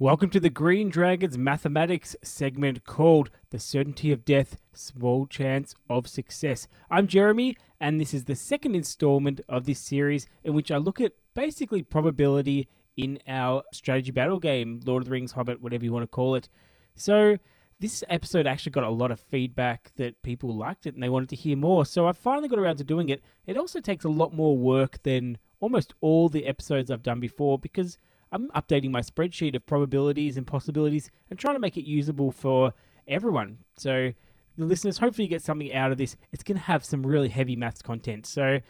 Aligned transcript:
Welcome 0.00 0.30
to 0.30 0.40
the 0.40 0.48
Green 0.48 0.88
Dragons 0.88 1.36
mathematics 1.36 2.16
segment 2.22 2.86
called 2.86 3.28
The 3.50 3.58
Certainty 3.58 4.10
of 4.12 4.24
Death, 4.24 4.56
Small 4.72 5.26
Chance 5.26 5.74
of 5.90 6.08
Success. 6.08 6.66
I'm 6.90 7.06
Jeremy, 7.06 7.54
and 7.78 8.00
this 8.00 8.14
is 8.14 8.24
the 8.24 8.34
second 8.34 8.74
installment 8.74 9.42
of 9.46 9.66
this 9.66 9.78
series 9.78 10.26
in 10.42 10.54
which 10.54 10.70
I 10.70 10.78
look 10.78 11.02
at 11.02 11.12
basically 11.34 11.82
probability 11.82 12.66
in 12.96 13.18
our 13.28 13.62
strategy 13.74 14.10
battle 14.10 14.38
game, 14.38 14.80
Lord 14.86 15.02
of 15.02 15.04
the 15.04 15.12
Rings, 15.12 15.32
Hobbit, 15.32 15.60
whatever 15.60 15.84
you 15.84 15.92
want 15.92 16.04
to 16.04 16.06
call 16.06 16.34
it. 16.34 16.48
So, 16.94 17.36
this 17.78 18.02
episode 18.08 18.46
actually 18.46 18.72
got 18.72 18.84
a 18.84 18.88
lot 18.88 19.10
of 19.10 19.20
feedback 19.20 19.92
that 19.96 20.22
people 20.22 20.56
liked 20.56 20.86
it 20.86 20.94
and 20.94 21.02
they 21.02 21.10
wanted 21.10 21.28
to 21.28 21.36
hear 21.36 21.58
more. 21.58 21.84
So, 21.84 22.06
I 22.06 22.12
finally 22.12 22.48
got 22.48 22.58
around 22.58 22.76
to 22.76 22.84
doing 22.84 23.10
it. 23.10 23.22
It 23.46 23.58
also 23.58 23.80
takes 23.80 24.06
a 24.06 24.08
lot 24.08 24.32
more 24.32 24.56
work 24.56 25.02
than 25.02 25.36
almost 25.60 25.92
all 26.00 26.30
the 26.30 26.46
episodes 26.46 26.90
I've 26.90 27.02
done 27.02 27.20
before 27.20 27.58
because 27.58 27.98
I'm 28.32 28.48
updating 28.50 28.90
my 28.90 29.00
spreadsheet 29.00 29.56
of 29.56 29.66
probabilities 29.66 30.36
and 30.36 30.46
possibilities 30.46 31.10
and 31.28 31.38
trying 31.38 31.56
to 31.56 31.60
make 31.60 31.76
it 31.76 31.88
usable 31.88 32.30
for 32.30 32.72
everyone. 33.08 33.58
So 33.76 34.12
the 34.56 34.64
listeners 34.64 34.98
hopefully 34.98 35.28
get 35.28 35.42
something 35.42 35.72
out 35.74 35.92
of 35.92 35.98
this. 35.98 36.16
It's 36.32 36.42
going 36.42 36.58
to 36.58 36.64
have 36.64 36.84
some 36.84 37.04
really 37.04 37.28
heavy 37.28 37.56
maths 37.56 37.82
content. 37.82 38.26
So 38.26 38.60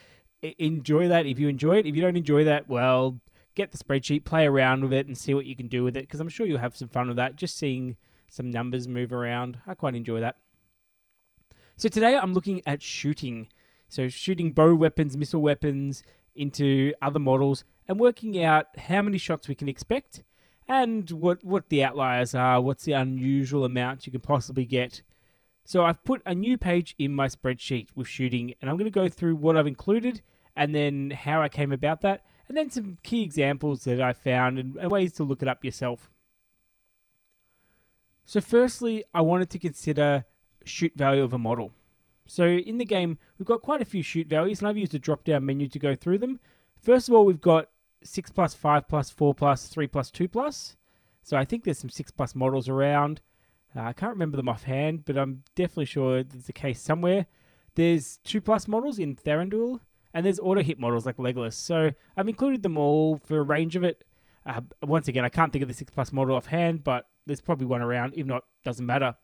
enjoy 0.42 1.08
that 1.08 1.26
if 1.26 1.38
you 1.38 1.48
enjoy 1.48 1.78
it. 1.78 1.86
If 1.86 1.94
you 1.94 2.02
don't 2.02 2.16
enjoy 2.16 2.44
that, 2.44 2.68
well, 2.68 3.20
get 3.54 3.72
the 3.72 3.78
spreadsheet, 3.78 4.24
play 4.24 4.46
around 4.46 4.82
with 4.82 4.92
it 4.92 5.06
and 5.06 5.16
see 5.16 5.34
what 5.34 5.46
you 5.46 5.56
can 5.56 5.68
do 5.68 5.84
with 5.84 5.96
it 5.96 6.02
because 6.02 6.20
I'm 6.20 6.28
sure 6.28 6.46
you'll 6.46 6.58
have 6.58 6.76
some 6.76 6.88
fun 6.88 7.08
with 7.08 7.16
that. 7.16 7.36
Just 7.36 7.58
seeing 7.58 7.96
some 8.28 8.50
numbers 8.50 8.88
move 8.88 9.12
around. 9.12 9.58
I 9.66 9.74
quite 9.74 9.94
enjoy 9.94 10.20
that. 10.20 10.36
So 11.76 11.88
today 11.88 12.16
I'm 12.16 12.32
looking 12.32 12.62
at 12.66 12.82
shooting. 12.82 13.48
So 13.88 14.08
shooting 14.08 14.52
bow 14.52 14.74
weapons, 14.74 15.16
missile 15.16 15.42
weapons 15.42 16.02
into 16.34 16.92
other 17.02 17.18
models 17.18 17.64
and 17.88 17.98
working 17.98 18.42
out 18.42 18.66
how 18.78 19.02
many 19.02 19.18
shots 19.18 19.48
we 19.48 19.54
can 19.54 19.68
expect 19.68 20.22
and 20.68 21.10
what, 21.10 21.42
what 21.44 21.68
the 21.68 21.82
outliers 21.82 22.34
are, 22.34 22.60
what's 22.60 22.84
the 22.84 22.92
unusual 22.92 23.64
amount 23.64 24.06
you 24.06 24.12
can 24.12 24.20
possibly 24.20 24.64
get. 24.64 25.02
So 25.64 25.84
I've 25.84 26.02
put 26.04 26.22
a 26.24 26.34
new 26.34 26.56
page 26.56 26.94
in 26.98 27.14
my 27.14 27.26
spreadsheet 27.26 27.88
with 27.94 28.08
shooting, 28.08 28.54
and 28.60 28.70
I'm 28.70 28.76
going 28.76 28.84
to 28.84 28.90
go 28.90 29.08
through 29.08 29.36
what 29.36 29.56
I've 29.56 29.66
included 29.66 30.22
and 30.56 30.74
then 30.74 31.10
how 31.10 31.42
I 31.42 31.48
came 31.48 31.72
about 31.72 32.00
that, 32.02 32.24
and 32.48 32.56
then 32.56 32.70
some 32.70 32.98
key 33.02 33.22
examples 33.22 33.84
that 33.84 34.00
I 34.00 34.12
found 34.12 34.58
and, 34.58 34.76
and 34.76 34.90
ways 34.90 35.12
to 35.14 35.24
look 35.24 35.42
it 35.42 35.48
up 35.48 35.64
yourself. 35.64 36.10
So, 38.24 38.40
firstly, 38.40 39.04
I 39.14 39.20
wanted 39.22 39.50
to 39.50 39.58
consider 39.58 40.24
shoot 40.64 40.92
value 40.96 41.22
of 41.22 41.32
a 41.32 41.38
model. 41.38 41.72
So, 42.30 42.46
in 42.46 42.78
the 42.78 42.84
game, 42.84 43.18
we've 43.38 43.46
got 43.46 43.60
quite 43.60 43.82
a 43.82 43.84
few 43.84 44.04
shoot 44.04 44.28
values, 44.28 44.60
and 44.60 44.68
I've 44.68 44.78
used 44.78 44.94
a 44.94 45.00
drop 45.00 45.24
down 45.24 45.44
menu 45.44 45.66
to 45.66 45.78
go 45.80 45.96
through 45.96 46.18
them. 46.18 46.38
First 46.80 47.08
of 47.08 47.14
all, 47.14 47.24
we've 47.24 47.40
got 47.40 47.70
6 48.04 48.30
plus, 48.30 48.54
5 48.54 48.86
plus, 48.86 49.10
4 49.10 49.34
plus, 49.34 49.66
3 49.66 49.88
plus, 49.88 50.12
2 50.12 50.28
plus. 50.28 50.76
So 51.24 51.36
I 51.36 51.44
think 51.44 51.64
there's 51.64 51.80
some 51.80 51.90
6 51.90 52.12
plus 52.12 52.36
models 52.36 52.68
around. 52.68 53.20
Uh, 53.74 53.80
I 53.80 53.92
can't 53.92 54.12
remember 54.12 54.36
them 54.36 54.48
offhand, 54.48 55.04
but 55.04 55.18
I'm 55.18 55.42
definitely 55.56 55.86
sure 55.86 56.22
there's 56.22 56.48
a 56.48 56.52
case 56.52 56.80
somewhere. 56.80 57.26
There's 57.74 58.18
2 58.22 58.40
plus 58.40 58.68
models 58.68 59.00
in 59.00 59.16
Thranduil, 59.16 59.80
and 60.14 60.24
there's 60.24 60.38
auto 60.38 60.62
hit 60.62 60.78
models 60.78 61.06
like 61.06 61.16
Legolas. 61.16 61.54
So 61.54 61.90
I've 62.16 62.28
included 62.28 62.62
them 62.62 62.78
all 62.78 63.18
for 63.24 63.38
a 63.38 63.42
range 63.42 63.74
of 63.74 63.82
it. 63.82 64.04
Uh, 64.46 64.60
once 64.84 65.08
again, 65.08 65.24
I 65.24 65.30
can't 65.30 65.52
think 65.52 65.62
of 65.62 65.68
the 65.68 65.74
6 65.74 65.92
plus 65.92 66.12
model 66.12 66.36
offhand, 66.36 66.84
but 66.84 67.08
there's 67.26 67.40
probably 67.40 67.66
one 67.66 67.82
around. 67.82 68.14
If 68.16 68.24
not, 68.24 68.44
doesn't 68.64 68.86
matter. 68.86 69.16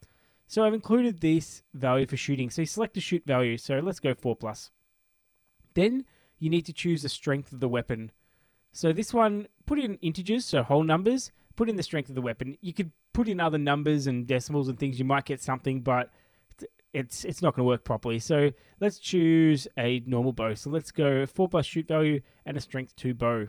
So 0.46 0.64
I've 0.64 0.74
included 0.74 1.20
this 1.20 1.62
value 1.74 2.06
for 2.06 2.16
shooting. 2.16 2.50
So 2.50 2.62
you 2.62 2.66
select 2.66 2.96
a 2.96 3.00
shoot 3.00 3.24
value. 3.26 3.58
So 3.58 3.80
let's 3.80 4.00
go 4.00 4.14
4 4.14 4.36
plus. 4.36 4.70
Then 5.74 6.04
you 6.38 6.50
need 6.50 6.66
to 6.66 6.72
choose 6.72 7.02
the 7.02 7.08
strength 7.08 7.52
of 7.52 7.60
the 7.60 7.68
weapon. 7.68 8.12
So 8.72 8.92
this 8.92 9.12
one, 9.12 9.48
put 9.64 9.78
in 9.78 9.96
integers, 9.96 10.44
so 10.44 10.62
whole 10.62 10.84
numbers, 10.84 11.32
put 11.56 11.68
in 11.68 11.76
the 11.76 11.82
strength 11.82 12.08
of 12.08 12.14
the 12.14 12.22
weapon. 12.22 12.56
You 12.60 12.74
could 12.74 12.92
put 13.12 13.28
in 13.28 13.40
other 13.40 13.58
numbers 13.58 14.06
and 14.06 14.26
decimals 14.26 14.68
and 14.68 14.78
things, 14.78 14.98
you 14.98 15.04
might 15.04 15.24
get 15.24 15.42
something, 15.42 15.80
but 15.80 16.10
it's 16.92 17.24
it's 17.24 17.42
not 17.42 17.54
going 17.54 17.64
to 17.64 17.68
work 17.68 17.84
properly. 17.84 18.18
So 18.18 18.52
let's 18.80 18.98
choose 18.98 19.68
a 19.78 20.02
normal 20.06 20.32
bow. 20.32 20.54
So 20.54 20.70
let's 20.70 20.90
go 20.90 21.26
4 21.26 21.48
plus 21.48 21.66
shoot 21.66 21.88
value 21.88 22.20
and 22.44 22.56
a 22.56 22.60
strength 22.60 22.94
2 22.96 23.14
bow. 23.14 23.48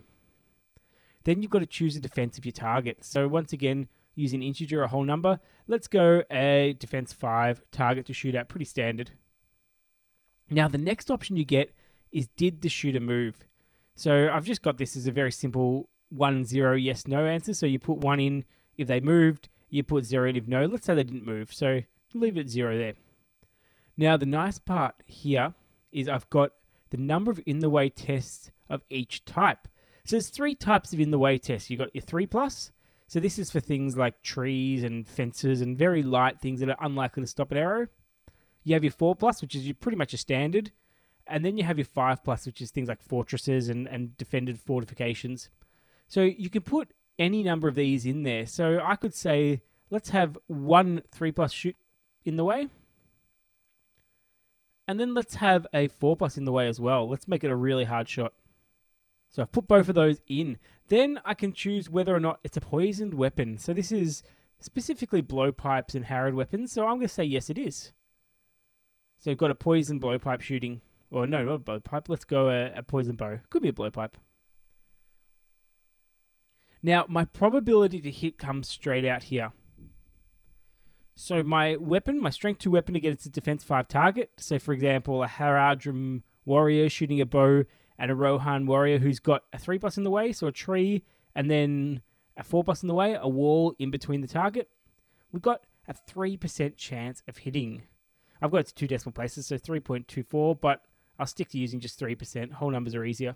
Then 1.24 1.42
you've 1.42 1.50
got 1.50 1.60
to 1.60 1.66
choose 1.66 1.96
a 1.96 2.00
defense 2.00 2.38
of 2.38 2.44
your 2.44 2.52
target. 2.52 3.04
So 3.04 3.28
once 3.28 3.52
again, 3.52 3.88
using 4.18 4.42
integer, 4.42 4.82
a 4.82 4.88
whole 4.88 5.04
number, 5.04 5.38
let's 5.68 5.86
go 5.86 6.22
a 6.30 6.74
defense 6.78 7.12
5 7.12 7.62
target 7.70 8.06
to 8.06 8.12
shoot 8.12 8.34
at, 8.34 8.48
pretty 8.48 8.64
standard. 8.64 9.12
Now 10.50 10.66
the 10.68 10.78
next 10.78 11.10
option 11.10 11.36
you 11.36 11.44
get 11.44 11.72
is 12.10 12.28
did 12.36 12.62
the 12.62 12.68
shooter 12.68 13.00
move? 13.00 13.46
So 13.94 14.28
I've 14.32 14.44
just 14.44 14.62
got 14.62 14.78
this 14.78 14.96
as 14.96 15.06
a 15.06 15.12
very 15.12 15.32
simple 15.32 15.88
one 16.10 16.44
zero 16.44 16.74
yes 16.74 17.06
no 17.06 17.26
answer. 17.26 17.54
So 17.54 17.66
you 17.66 17.78
put 17.78 17.98
one 17.98 18.18
in 18.18 18.44
if 18.76 18.88
they 18.88 19.00
moved, 19.00 19.48
you 19.68 19.82
put 19.82 20.04
zero 20.04 20.28
in 20.28 20.36
if 20.36 20.48
no. 20.48 20.64
Let's 20.64 20.86
say 20.86 20.94
they 20.94 21.04
didn't 21.04 21.26
move, 21.26 21.52
so 21.52 21.80
leave 22.14 22.36
it 22.36 22.48
zero 22.48 22.76
there. 22.76 22.94
Now 23.96 24.16
the 24.16 24.26
nice 24.26 24.58
part 24.58 24.94
here 25.06 25.54
is 25.92 26.08
I've 26.08 26.28
got 26.30 26.52
the 26.90 26.96
number 26.96 27.30
of 27.30 27.40
in 27.46 27.58
the 27.58 27.70
way 27.70 27.88
tests 27.88 28.50
of 28.68 28.82
each 28.90 29.24
type. 29.24 29.68
So 30.04 30.16
there's 30.16 30.30
three 30.30 30.54
types 30.54 30.92
of 30.92 31.00
in 31.00 31.10
the 31.10 31.18
way 31.18 31.36
tests. 31.38 31.68
You've 31.68 31.80
got 31.80 31.94
your 31.94 32.02
three 32.02 32.26
plus. 32.26 32.72
So 33.08 33.20
this 33.20 33.38
is 33.38 33.50
for 33.50 33.60
things 33.60 33.96
like 33.96 34.22
trees 34.22 34.84
and 34.84 35.08
fences 35.08 35.60
and 35.60 35.76
very 35.76 36.02
light 36.02 36.40
things 36.40 36.60
that 36.60 36.68
are 36.68 36.76
unlikely 36.80 37.22
to 37.22 37.26
stop 37.26 37.50
an 37.50 37.58
arrow. 37.58 37.86
You 38.64 38.74
have 38.74 38.84
your 38.84 38.92
four 38.92 39.16
plus, 39.16 39.42
which 39.42 39.54
is 39.54 39.72
pretty 39.80 39.96
much 39.96 40.14
a 40.14 40.18
standard. 40.18 40.70
And 41.28 41.44
then 41.44 41.56
you 41.56 41.64
have 41.64 41.78
your 41.78 41.84
5 41.84 42.24
plus, 42.24 42.46
which 42.46 42.60
is 42.60 42.70
things 42.70 42.88
like 42.88 43.02
fortresses 43.02 43.68
and, 43.68 43.86
and 43.86 44.16
defended 44.16 44.58
fortifications. 44.58 45.50
So 46.08 46.22
you 46.22 46.48
can 46.48 46.62
put 46.62 46.92
any 47.18 47.42
number 47.42 47.68
of 47.68 47.74
these 47.74 48.06
in 48.06 48.22
there. 48.22 48.46
So 48.46 48.80
I 48.82 48.96
could 48.96 49.14
say, 49.14 49.60
let's 49.90 50.08
have 50.10 50.38
one 50.46 51.02
3 51.12 51.32
plus 51.32 51.52
shoot 51.52 51.76
in 52.24 52.36
the 52.36 52.44
way. 52.44 52.68
And 54.86 54.98
then 54.98 55.12
let's 55.12 55.34
have 55.34 55.66
a 55.74 55.88
4 55.88 56.16
plus 56.16 56.38
in 56.38 56.46
the 56.46 56.52
way 56.52 56.66
as 56.66 56.80
well. 56.80 57.08
Let's 57.08 57.28
make 57.28 57.44
it 57.44 57.50
a 57.50 57.56
really 57.56 57.84
hard 57.84 58.08
shot. 58.08 58.32
So 59.30 59.42
I've 59.42 59.52
put 59.52 59.68
both 59.68 59.88
of 59.88 59.94
those 59.94 60.20
in. 60.26 60.58
Then 60.88 61.20
I 61.24 61.34
can 61.34 61.52
choose 61.52 61.90
whether 61.90 62.14
or 62.14 62.20
not 62.20 62.40
it's 62.42 62.56
a 62.56 62.62
poisoned 62.62 63.14
weapon. 63.14 63.58
So 63.58 63.72
this 63.72 63.92
is 63.92 64.22
specifically 64.60 65.22
blowpipes 65.22 65.94
and 65.94 66.06
Harad 66.06 66.34
weapons. 66.34 66.72
So 66.72 66.82
I'm 66.82 66.96
going 66.96 67.02
to 67.02 67.08
say 67.08 67.24
yes, 67.24 67.50
it 67.50 67.58
is. 67.58 67.92
So 69.18 69.30
you've 69.30 69.38
got 69.38 69.50
a 69.50 69.54
poison 69.54 70.00
blowpipe 70.00 70.40
shooting. 70.40 70.80
Or 71.10 71.26
no, 71.26 71.44
not 71.44 71.54
a 71.54 71.58
blowpipe. 71.58 72.08
Let's 72.08 72.24
go 72.24 72.48
a, 72.48 72.72
a 72.74 72.82
poison 72.82 73.16
bow. 73.16 73.38
Could 73.50 73.62
be 73.62 73.68
a 73.68 73.72
blowpipe. 73.72 74.14
Now, 76.82 77.04
my 77.08 77.24
probability 77.24 78.00
to 78.02 78.10
hit 78.10 78.38
comes 78.38 78.68
straight 78.68 79.04
out 79.04 79.24
here. 79.24 79.52
So 81.14 81.42
my 81.42 81.76
weapon, 81.76 82.20
my 82.20 82.30
strength 82.30 82.60
2 82.60 82.70
weapon 82.70 82.94
against 82.94 83.26
a 83.26 83.30
defense 83.30 83.64
5 83.64 83.88
target. 83.88 84.30
So 84.36 84.58
for 84.60 84.72
example, 84.72 85.24
a 85.24 85.26
Haradrim 85.26 86.22
warrior 86.44 86.88
shooting 86.88 87.20
a 87.20 87.26
bow 87.26 87.64
and 87.98 88.10
a 88.10 88.14
Rohan 88.14 88.66
warrior 88.66 88.98
who's 88.98 89.18
got 89.18 89.42
a 89.52 89.58
3 89.58 89.78
plus 89.78 89.96
in 89.96 90.04
the 90.04 90.10
way, 90.10 90.32
so 90.32 90.46
a 90.46 90.52
tree, 90.52 91.02
and 91.34 91.50
then 91.50 92.02
a 92.36 92.44
4 92.44 92.62
plus 92.62 92.82
in 92.82 92.88
the 92.88 92.94
way, 92.94 93.16
a 93.20 93.28
wall 93.28 93.74
in 93.78 93.90
between 93.90 94.20
the 94.20 94.28
target. 94.28 94.68
We've 95.32 95.42
got 95.42 95.64
a 95.88 95.94
3% 95.94 96.76
chance 96.76 97.22
of 97.26 97.38
hitting. 97.38 97.82
I've 98.40 98.50
got 98.50 98.58
it 98.58 98.66
to 98.68 98.74
two 98.74 98.86
decimal 98.86 99.12
places, 99.12 99.46
so 99.46 99.56
3.24, 99.56 100.60
but 100.60 100.82
I'll 101.18 101.26
stick 101.26 101.48
to 101.50 101.58
using 101.58 101.80
just 101.80 101.98
3%. 101.98 102.52
Whole 102.52 102.70
numbers 102.70 102.94
are 102.94 103.04
easier. 103.04 103.34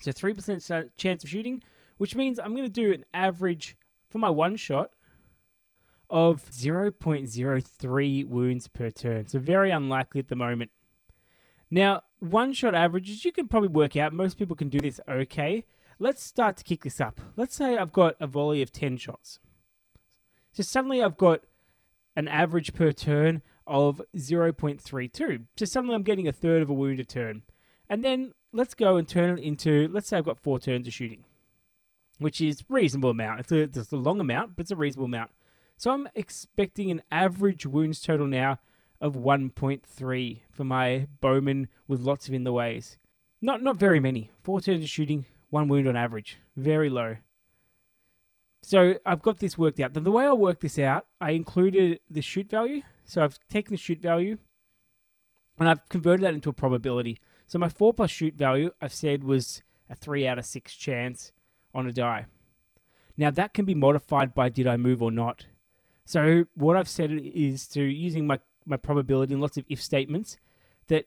So 0.00 0.10
3% 0.10 0.90
chance 0.96 1.24
of 1.24 1.30
shooting, 1.30 1.62
which 1.98 2.16
means 2.16 2.38
I'm 2.38 2.54
going 2.54 2.66
to 2.66 2.68
do 2.68 2.92
an 2.92 3.04
average 3.14 3.76
for 4.08 4.18
my 4.18 4.30
one 4.30 4.56
shot 4.56 4.90
of 6.10 6.44
0.03 6.50 8.26
wounds 8.26 8.68
per 8.68 8.90
turn. 8.90 9.26
So 9.26 9.38
very 9.38 9.70
unlikely 9.70 10.20
at 10.20 10.28
the 10.28 10.36
moment. 10.36 10.70
Now, 11.70 12.02
one 12.20 12.52
shot 12.52 12.74
averages, 12.74 13.24
you 13.24 13.32
can 13.32 13.48
probably 13.48 13.68
work 13.68 13.96
out. 13.96 14.12
Most 14.12 14.38
people 14.38 14.56
can 14.56 14.68
do 14.68 14.80
this 14.80 15.00
okay. 15.08 15.64
Let's 15.98 16.22
start 16.22 16.56
to 16.58 16.64
kick 16.64 16.84
this 16.84 17.00
up. 17.00 17.20
Let's 17.36 17.54
say 17.54 17.76
I've 17.76 17.92
got 17.92 18.16
a 18.20 18.26
volley 18.26 18.62
of 18.62 18.72
10 18.72 18.96
shots. 18.98 19.38
So 20.52 20.62
suddenly 20.62 21.02
I've 21.02 21.16
got 21.16 21.42
an 22.16 22.28
average 22.28 22.74
per 22.74 22.92
turn 22.92 23.42
of 23.66 24.00
0.32. 24.16 25.44
So 25.56 25.64
suddenly 25.64 25.94
I'm 25.94 26.02
getting 26.02 26.28
a 26.28 26.32
third 26.32 26.62
of 26.62 26.70
a 26.70 26.74
wound 26.74 27.00
a 27.00 27.04
turn. 27.04 27.42
And 27.88 28.04
then 28.04 28.32
let's 28.52 28.74
go 28.74 28.96
and 28.96 29.08
turn 29.08 29.38
it 29.38 29.42
into, 29.42 29.88
let's 29.92 30.08
say 30.08 30.18
I've 30.18 30.24
got 30.24 30.38
four 30.38 30.58
turns 30.58 30.86
of 30.86 30.94
shooting, 30.94 31.24
which 32.18 32.40
is 32.40 32.64
reasonable 32.68 33.10
amount. 33.10 33.40
It's 33.40 33.52
a, 33.52 33.60
it's 33.60 33.92
a 33.92 33.96
long 33.96 34.20
amount, 34.20 34.56
but 34.56 34.62
it's 34.62 34.70
a 34.70 34.76
reasonable 34.76 35.06
amount. 35.06 35.30
So 35.76 35.92
I'm 35.92 36.08
expecting 36.14 36.90
an 36.90 37.02
average 37.10 37.66
wounds 37.66 38.00
total 38.00 38.26
now 38.26 38.58
of 39.00 39.14
1.3 39.14 40.40
for 40.50 40.64
my 40.64 41.06
bowman 41.20 41.68
with 41.86 42.00
lots 42.00 42.28
of 42.28 42.34
in 42.34 42.44
the 42.44 42.52
ways. 42.52 42.98
Not 43.40 43.62
not 43.62 43.76
very 43.76 44.00
many. 44.00 44.30
Four 44.42 44.60
turns 44.60 44.82
of 44.82 44.90
shooting, 44.90 45.26
one 45.50 45.68
wound 45.68 45.88
on 45.88 45.96
average. 45.96 46.38
Very 46.56 46.90
low. 46.90 47.16
So 48.62 48.96
I've 49.06 49.22
got 49.22 49.38
this 49.38 49.56
worked 49.56 49.78
out. 49.80 49.94
The 49.94 50.10
way 50.10 50.26
I 50.26 50.32
worked 50.32 50.62
this 50.62 50.78
out, 50.78 51.06
I 51.20 51.30
included 51.30 52.00
the 52.10 52.20
shoot 52.20 52.50
value. 52.50 52.82
So 53.04 53.22
I've 53.22 53.38
taken 53.48 53.72
the 53.72 53.78
shoot 53.78 54.00
value 54.00 54.38
and 55.58 55.68
I've 55.68 55.88
converted 55.88 56.24
that 56.24 56.34
into 56.34 56.50
a 56.50 56.52
probability. 56.52 57.18
So 57.46 57.58
my 57.58 57.68
4 57.68 57.94
plus 57.94 58.10
shoot 58.10 58.34
value, 58.34 58.72
I've 58.80 58.92
said 58.92 59.24
was 59.24 59.62
a 59.88 59.94
3 59.94 60.26
out 60.26 60.38
of 60.38 60.44
6 60.44 60.74
chance 60.74 61.32
on 61.74 61.86
a 61.86 61.92
die. 61.92 62.26
Now 63.16 63.30
that 63.30 63.54
can 63.54 63.64
be 63.64 63.74
modified 63.74 64.34
by 64.34 64.48
did 64.48 64.66
I 64.66 64.76
move 64.76 65.02
or 65.02 65.10
not. 65.10 65.46
So 66.04 66.44
what 66.54 66.76
I've 66.76 66.88
said 66.88 67.10
is 67.12 67.66
to 67.68 67.82
using 67.82 68.26
my, 68.26 68.40
my 68.68 68.76
probability 68.76 69.32
and 69.32 69.40
lots 69.40 69.56
of 69.56 69.64
if 69.68 69.82
statements 69.82 70.36
that 70.88 71.06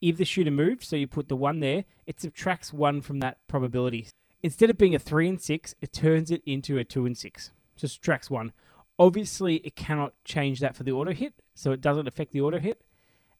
if 0.00 0.16
the 0.16 0.24
shooter 0.24 0.50
moves, 0.50 0.88
so 0.88 0.96
you 0.96 1.06
put 1.06 1.28
the 1.28 1.36
one 1.36 1.60
there, 1.60 1.84
it 2.06 2.20
subtracts 2.20 2.72
one 2.72 3.00
from 3.00 3.20
that 3.20 3.38
probability. 3.46 4.08
Instead 4.42 4.70
of 4.70 4.78
being 4.78 4.94
a 4.94 4.98
three 4.98 5.28
and 5.28 5.40
six, 5.40 5.74
it 5.80 5.92
turns 5.92 6.30
it 6.30 6.42
into 6.44 6.76
a 6.76 6.84
two 6.84 7.06
and 7.06 7.16
six. 7.16 7.52
So 7.76 7.86
subtracts 7.86 8.28
one. 8.28 8.52
Obviously, 8.98 9.56
it 9.56 9.76
cannot 9.76 10.14
change 10.24 10.60
that 10.60 10.76
for 10.76 10.82
the 10.82 10.92
auto 10.92 11.12
hit, 11.12 11.34
so 11.54 11.72
it 11.72 11.80
doesn't 11.80 12.08
affect 12.08 12.32
the 12.32 12.40
auto 12.40 12.58
hit. 12.58 12.82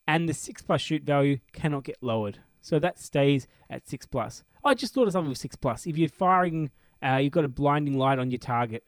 And 0.06 0.28
the 0.28 0.34
six 0.34 0.62
plus 0.62 0.80
shoot 0.80 1.02
value 1.02 1.38
cannot 1.52 1.84
get 1.84 1.98
lowered. 2.00 2.38
So 2.60 2.78
that 2.78 2.98
stays 2.98 3.48
at 3.68 3.88
six 3.88 4.06
plus. 4.06 4.44
I 4.64 4.74
just 4.74 4.94
thought 4.94 5.08
of 5.08 5.12
something 5.12 5.28
with 5.28 5.38
six 5.38 5.56
plus. 5.56 5.86
If 5.86 5.98
you're 5.98 6.08
firing, 6.08 6.70
uh, 7.04 7.16
you've 7.16 7.32
got 7.32 7.44
a 7.44 7.48
blinding 7.48 7.98
light 7.98 8.20
on 8.20 8.30
your 8.30 8.38
target. 8.38 8.86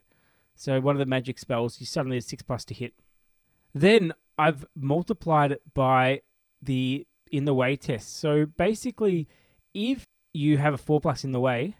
So 0.54 0.80
one 0.80 0.94
of 0.94 1.00
the 1.00 1.06
magic 1.06 1.38
spells, 1.38 1.80
you 1.80 1.86
suddenly 1.86 2.16
have 2.16 2.24
six 2.24 2.42
plus 2.42 2.64
to 2.66 2.74
hit. 2.74 2.94
Then 3.74 4.12
I've 4.38 4.64
multiplied 4.74 5.52
it 5.52 5.62
by 5.74 6.22
the 6.62 7.06
in 7.30 7.44
the 7.44 7.54
way 7.54 7.76
test. 7.76 8.18
So 8.18 8.46
basically, 8.46 9.28
if 9.72 10.04
you 10.32 10.58
have 10.58 10.74
a 10.74 10.78
four 10.78 11.00
plus 11.00 11.24
in 11.24 11.32
the 11.32 11.40
way, 11.40 11.76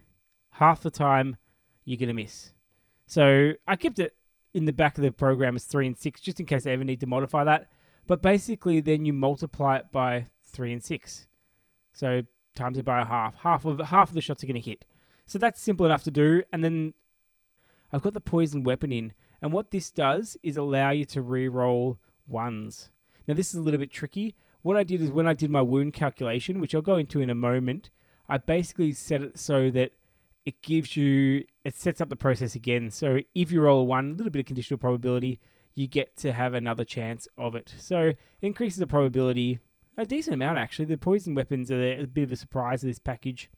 half 0.53 0.83
the 0.83 0.91
time 0.91 1.37
you're 1.85 1.99
gonna 1.99 2.15
miss. 2.15 2.53
So 3.07 3.53
I 3.67 3.77
kept 3.77 3.99
it 3.99 4.15
in 4.53 4.65
the 4.65 4.73
back 4.73 4.97
of 4.97 5.03
the 5.03 5.11
program 5.11 5.57
as 5.57 5.65
three 5.65 5.87
and 5.87 5.97
six, 5.97 6.21
just 6.21 6.41
in 6.41 6.47
case 6.47 6.67
I 6.67 6.71
ever 6.71 6.85
need 6.85 7.01
to 7.01 7.07
modify 7.07 7.45
that. 7.45 7.69
But 8.07 8.23
basically, 8.23 8.81
then 8.81 9.05
you 9.05 9.13
multiply 9.13 9.79
it 9.79 9.87
by 9.91 10.27
three 10.43 10.73
and 10.73 10.83
six. 10.83 11.27
So 11.93 12.23
times 12.55 12.79
it 12.79 12.85
by 12.85 13.01
a 13.01 13.05
half. 13.05 13.35
Half 13.37 13.65
of 13.65 13.81
half 13.81 14.09
of 14.09 14.15
the 14.15 14.21
shots 14.21 14.43
are 14.43 14.47
going 14.47 14.61
to 14.61 14.71
hit. 14.71 14.85
So 15.27 15.39
that's 15.39 15.61
simple 15.61 15.87
enough 15.87 16.05
to 16.05 16.11
do. 16.11 16.43
And 16.53 16.63
then 16.63 16.95
I've 17.93 18.03
got 18.03 18.15
the 18.15 18.21
poison 18.21 18.63
weapon 18.63 18.93
in, 18.93 19.13
and 19.41 19.53
what 19.53 19.71
this 19.71 19.91
does 19.91 20.37
is 20.43 20.57
allow 20.57 20.91
you 20.91 21.05
to 21.07 21.23
re-roll 21.23 21.99
ones. 22.27 22.91
Now 23.27 23.35
this 23.35 23.49
is 23.49 23.61
a 23.61 23.63
little 23.63 23.81
bit 23.81 23.91
tricky. 23.91 24.35
What 24.63 24.77
I 24.77 24.83
did 24.83 25.03
is 25.03 25.11
when 25.11 25.27
I 25.27 25.35
did 25.35 25.51
my 25.51 25.63
wound 25.63 25.93
calculation, 25.93 26.61
which 26.61 26.75
I'll 26.75 26.83
go 26.83 26.97
into 26.97 27.21
in 27.21 27.31
a 27.31 27.35
moment, 27.35 27.91
I 28.29 28.39
basically 28.39 28.93
set 28.93 29.23
it 29.23 29.39
so 29.39 29.71
that 29.71 29.93
it 30.47 30.63
gives 30.63 30.97
you 30.97 31.45
it 31.65 31.75
sets 31.75 32.01
up 32.01 32.09
the 32.09 32.17
process 32.17 32.55
again. 32.55 32.91
So 32.91 33.21
if 33.35 33.51
you 33.51 33.61
roll 33.61 33.81
a 33.81 33.85
one, 33.85 34.11
a 34.11 34.15
little 34.15 34.31
bit 34.31 34.41
of 34.41 34.47
conditional 34.47 34.79
probability, 34.79 35.41
you 35.75 35.87
get 35.87 36.17
to 36.19 36.33
have 36.33 36.55
another 36.55 36.85
chance 36.85 37.29
of 37.37 37.55
it. 37.55 37.75
So 37.79 38.01
it 38.09 38.19
increases 38.43 38.79
the 38.79 38.87
probability 38.87 39.61
a 39.97 40.05
decent 40.05 40.35
amount 40.35 40.59
actually. 40.59 40.87
The 40.87 40.99
poison 40.99 41.35
weapons 41.35 41.71
are 41.71 41.81
a 41.81 42.07
bit 42.07 42.25
of 42.25 42.33
a 42.33 42.37
surprise 42.37 42.83
of 42.83 42.89
this 42.89 42.99
package. 42.99 43.51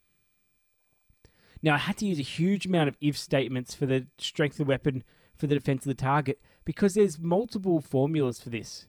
Now 1.62 1.74
I 1.74 1.78
had 1.78 1.96
to 1.98 2.06
use 2.06 2.18
a 2.18 2.22
huge 2.22 2.66
amount 2.66 2.88
of 2.88 2.96
if 3.00 3.16
statements 3.16 3.74
for 3.74 3.86
the 3.86 4.06
strength 4.18 4.54
of 4.54 4.66
the 4.66 4.70
weapon 4.70 5.04
for 5.36 5.46
the 5.46 5.54
defense 5.54 5.84
of 5.84 5.88
the 5.88 5.94
target 5.94 6.40
because 6.64 6.94
there's 6.94 7.18
multiple 7.18 7.80
formulas 7.80 8.40
for 8.40 8.50
this. 8.50 8.86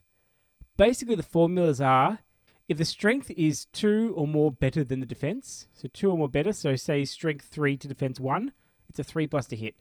Basically, 0.77 1.15
the 1.15 1.23
formulas 1.23 1.81
are 1.81 2.19
if 2.67 2.77
the 2.77 2.85
strength 2.85 3.31
is 3.31 3.65
two 3.65 4.13
or 4.17 4.27
more 4.27 4.51
better 4.51 4.83
than 4.83 4.99
the 4.99 5.05
defense, 5.05 5.67
so 5.73 5.87
two 5.91 6.11
or 6.11 6.17
more 6.17 6.29
better, 6.29 6.51
so 6.51 6.75
say 6.75 7.05
strength 7.05 7.45
three 7.45 7.77
to 7.77 7.87
defense 7.87 8.19
one, 8.19 8.51
it's 8.89 8.99
a 8.99 9.03
three 9.03 9.25
plus 9.25 9.47
to 9.47 9.55
hit. 9.55 9.75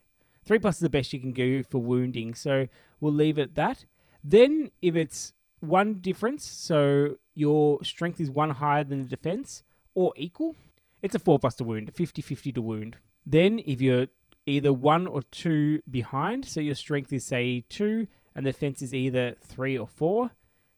Three 0.45 0.61
plus 0.61 0.77
is 0.77 0.81
the 0.81 0.91
best 0.91 1.13
you 1.13 1.19
can 1.19 1.33
go 1.33 1.65
for 1.65 1.79
wounding, 1.79 2.35
so 2.35 2.69
we'll 3.01 3.13
leave 3.13 3.39
it 3.39 3.43
at 3.43 3.55
that. 3.57 3.85
Then, 4.23 4.71
if 4.81 4.95
it's 4.95 5.33
one 5.59 5.95
difference, 5.95 6.47
so 6.47 7.17
your 7.35 7.83
strength 7.83 8.21
is 8.21 8.31
one 8.31 8.51
higher 8.51 8.85
than 8.85 9.03
the 9.03 9.09
defense 9.09 9.65
or 9.95 10.13
equal, 10.17 10.55
it's 11.03 11.15
a 11.15 11.19
4 11.19 11.41
plus 11.41 11.57
to 11.57 11.65
wound, 11.65 11.93
50 11.93 12.23
50 12.23 12.53
to 12.53 12.63
wound. 12.63 12.97
Then, 13.25 13.61
if 13.67 13.81
you're 13.81 14.07
either 14.47 14.73
one 14.73 15.07
or 15.07 15.23
two 15.23 15.83
behind, 15.91 16.45
so 16.45 16.61
your 16.61 16.75
strength 16.75 17.13
is, 17.13 17.25
say, 17.25 17.65
two 17.69 18.07
and 18.35 18.47
the 18.47 18.53
defense 18.53 18.83
is 18.83 18.95
either 18.95 19.35
three 19.43 19.77
or 19.77 19.87
four, 19.87 20.31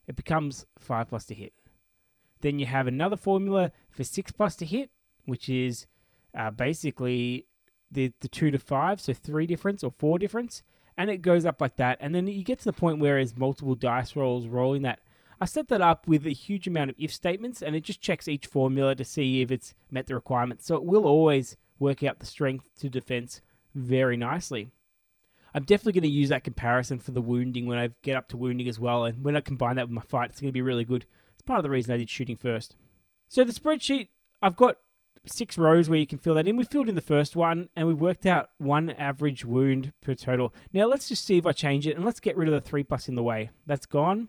it 0.06 0.16
becomes 0.16 0.64
5 0.78 1.08
plus 1.08 1.24
to 1.26 1.34
hit. 1.34 1.52
Then 2.40 2.58
you 2.58 2.66
have 2.66 2.86
another 2.86 3.16
formula 3.16 3.72
for 3.90 4.04
6 4.04 4.32
plus 4.32 4.56
to 4.56 4.64
hit, 4.64 4.90
which 5.24 5.48
is 5.48 5.86
uh, 6.36 6.50
basically 6.50 7.46
the, 7.90 8.12
the 8.20 8.28
2 8.28 8.52
to 8.52 8.58
5, 8.58 9.00
so 9.00 9.12
3 9.12 9.46
difference 9.46 9.82
or 9.82 9.90
4 9.90 10.18
difference 10.18 10.62
and 10.98 11.08
it 11.08 11.22
goes 11.22 11.46
up 11.46 11.60
like 11.60 11.76
that. 11.76 11.96
And 12.00 12.12
then 12.12 12.26
you 12.26 12.42
get 12.42 12.58
to 12.58 12.64
the 12.64 12.72
point 12.72 12.98
where 12.98 13.14
there's 13.14 13.36
multiple 13.36 13.76
dice 13.76 14.16
rolls 14.16 14.48
rolling 14.48 14.82
that. 14.82 14.98
I 15.40 15.44
set 15.44 15.68
that 15.68 15.80
up 15.80 16.08
with 16.08 16.26
a 16.26 16.30
huge 16.30 16.66
amount 16.66 16.90
of 16.90 16.96
if 16.98 17.14
statements, 17.14 17.62
and 17.62 17.76
it 17.76 17.84
just 17.84 18.00
checks 18.00 18.26
each 18.26 18.48
formula 18.48 18.96
to 18.96 19.04
see 19.04 19.40
if 19.40 19.52
it's 19.52 19.72
met 19.92 20.08
the 20.08 20.16
requirements. 20.16 20.66
So 20.66 20.74
it 20.74 20.84
will 20.84 21.06
always 21.06 21.56
work 21.78 22.02
out 22.02 22.18
the 22.18 22.26
strength 22.26 22.64
to 22.80 22.90
defense 22.90 23.40
very 23.78 24.16
nicely. 24.16 24.70
I'm 25.54 25.64
definitely 25.64 26.00
going 26.00 26.10
to 26.10 26.16
use 26.16 26.28
that 26.28 26.44
comparison 26.44 26.98
for 26.98 27.12
the 27.12 27.22
wounding 27.22 27.66
when 27.66 27.78
I 27.78 27.90
get 28.02 28.16
up 28.16 28.28
to 28.28 28.36
wounding 28.36 28.69
as 28.69 28.78
well, 28.78 29.04
and 29.04 29.25
when 29.25 29.36
I 29.36 29.40
combine 29.40 29.76
that 29.76 29.86
with 29.86 29.94
my 29.94 30.02
fight, 30.02 30.30
it's 30.30 30.40
going 30.40 30.50
to 30.50 30.52
be 30.52 30.62
really 30.62 30.84
good. 30.84 31.06
It's 31.32 31.42
part 31.42 31.58
of 31.58 31.62
the 31.62 31.70
reason 31.70 31.94
I 31.94 31.96
did 31.96 32.10
shooting 32.10 32.36
first. 32.36 32.76
So 33.28 33.44
the 33.44 33.52
spreadsheet, 33.52 34.08
I've 34.42 34.56
got 34.56 34.76
six 35.26 35.58
rows 35.58 35.88
where 35.88 35.98
you 35.98 36.06
can 36.06 36.19
fill 36.19 36.34
that 36.34 36.48
in. 36.48 36.56
We 36.56 36.64
filled 36.64 36.88
in 36.88 36.94
the 36.94 37.00
first 37.00 37.36
one 37.36 37.69
and 37.76 37.86
we 37.86 37.94
worked 37.94 38.26
out 38.26 38.50
one 38.58 38.90
average 38.90 39.44
wound 39.44 39.92
per 40.00 40.14
total. 40.14 40.54
Now 40.72 40.86
let's 40.86 41.08
just 41.08 41.25
see 41.25 41.36
if 41.36 41.46
I 41.46 41.52
change 41.52 41.86
it 41.86 41.96
and 41.96 42.04
let's 42.04 42.20
get 42.20 42.36
rid 42.36 42.48
of 42.48 42.54
the 42.54 42.60
three 42.60 42.82
plus 42.82 43.08
in 43.08 43.14
the 43.14 43.22
way. 43.22 43.50
That's 43.66 43.86
gone. 43.86 44.28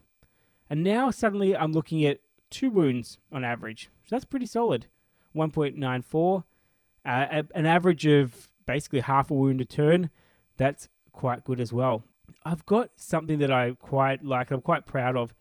And 0.69 0.83
now 0.83 1.09
suddenly 1.11 1.55
I'm 1.55 1.71
looking 1.71 2.05
at 2.05 2.19
two 2.49 2.69
wounds 2.69 3.17
on 3.31 3.43
average. 3.43 3.89
So 4.05 4.15
that's 4.15 4.25
pretty 4.25 4.45
solid. 4.45 4.87
1.94. 5.35 6.43
Uh, 7.05 7.43
an 7.55 7.65
average 7.65 8.05
of 8.05 8.48
basically 8.69 8.99
half 8.99 9.31
a 9.31 9.33
wound 9.33 9.59
a 9.59 9.65
turn. 9.65 10.11
That's 10.57 10.89
quite 11.11 11.43
good 11.43 11.59
as 11.59 11.73
well. 11.73 12.03
I've 12.45 12.63
got 12.67 12.91
something 12.95 13.39
that 13.39 13.51
I 13.51 13.71
quite 13.71 14.23
like, 14.23 14.51
I'm 14.51 14.61
quite 14.61 14.85
proud 14.85 15.17
of. 15.17 15.33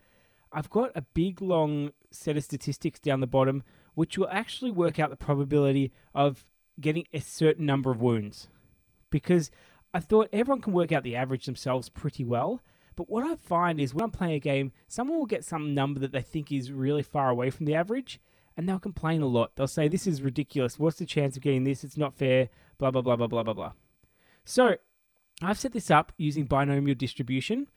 I've 0.51 0.71
got 0.71 0.91
a 0.95 1.03
big 1.03 1.39
long 1.39 1.91
set 2.09 2.37
of 2.37 2.43
statistics 2.43 2.99
down 2.99 3.19
the 3.19 3.27
bottom 3.27 3.61
which 3.93 4.17
will 4.17 4.29
actually 4.31 4.71
work 4.71 4.97
out 4.97 5.11
the 5.11 5.15
probability 5.15 5.91
of 6.15 6.43
getting 6.79 7.05
a 7.13 7.19
certain 7.19 7.67
number 7.67 7.91
of 7.91 8.01
wounds. 8.01 8.47
Because 9.11 9.51
I 9.93 9.99
thought 9.99 10.29
everyone 10.33 10.61
can 10.61 10.73
work 10.73 10.91
out 10.91 11.03
the 11.03 11.15
average 11.15 11.45
themselves 11.45 11.89
pretty 11.89 12.23
well. 12.23 12.61
But 12.95 13.09
what 13.11 13.25
I 13.25 13.35
find 13.35 13.79
is 13.79 13.93
when 13.93 14.05
I'm 14.05 14.11
playing 14.11 14.35
a 14.35 14.39
game, 14.39 14.71
someone 14.87 15.19
will 15.19 15.25
get 15.27 15.45
some 15.45 15.75
number 15.75 15.99
that 15.99 16.13
they 16.13 16.21
think 16.21 16.51
is 16.51 16.71
really 16.71 17.03
far 17.03 17.29
away 17.29 17.51
from 17.51 17.67
the 17.67 17.75
average, 17.75 18.19
and 18.59 18.67
they'll 18.67 18.77
complain 18.77 19.21
a 19.21 19.25
lot. 19.25 19.55
They'll 19.55 19.67
say, 19.67 19.87
This 19.87 20.05
is 20.05 20.21
ridiculous. 20.21 20.77
What's 20.77 20.97
the 20.97 21.05
chance 21.05 21.37
of 21.37 21.41
getting 21.41 21.63
this? 21.63 21.85
It's 21.85 21.95
not 21.95 22.13
fair. 22.13 22.49
Blah, 22.77 22.91
blah, 22.91 23.01
blah, 23.01 23.15
blah, 23.15 23.27
blah, 23.27 23.41
blah, 23.41 23.53
blah. 23.53 23.71
So 24.43 24.75
I've 25.41 25.57
set 25.57 25.71
this 25.71 25.89
up 25.89 26.11
using 26.17 26.43
binomial 26.43 26.93
distribution. 26.93 27.69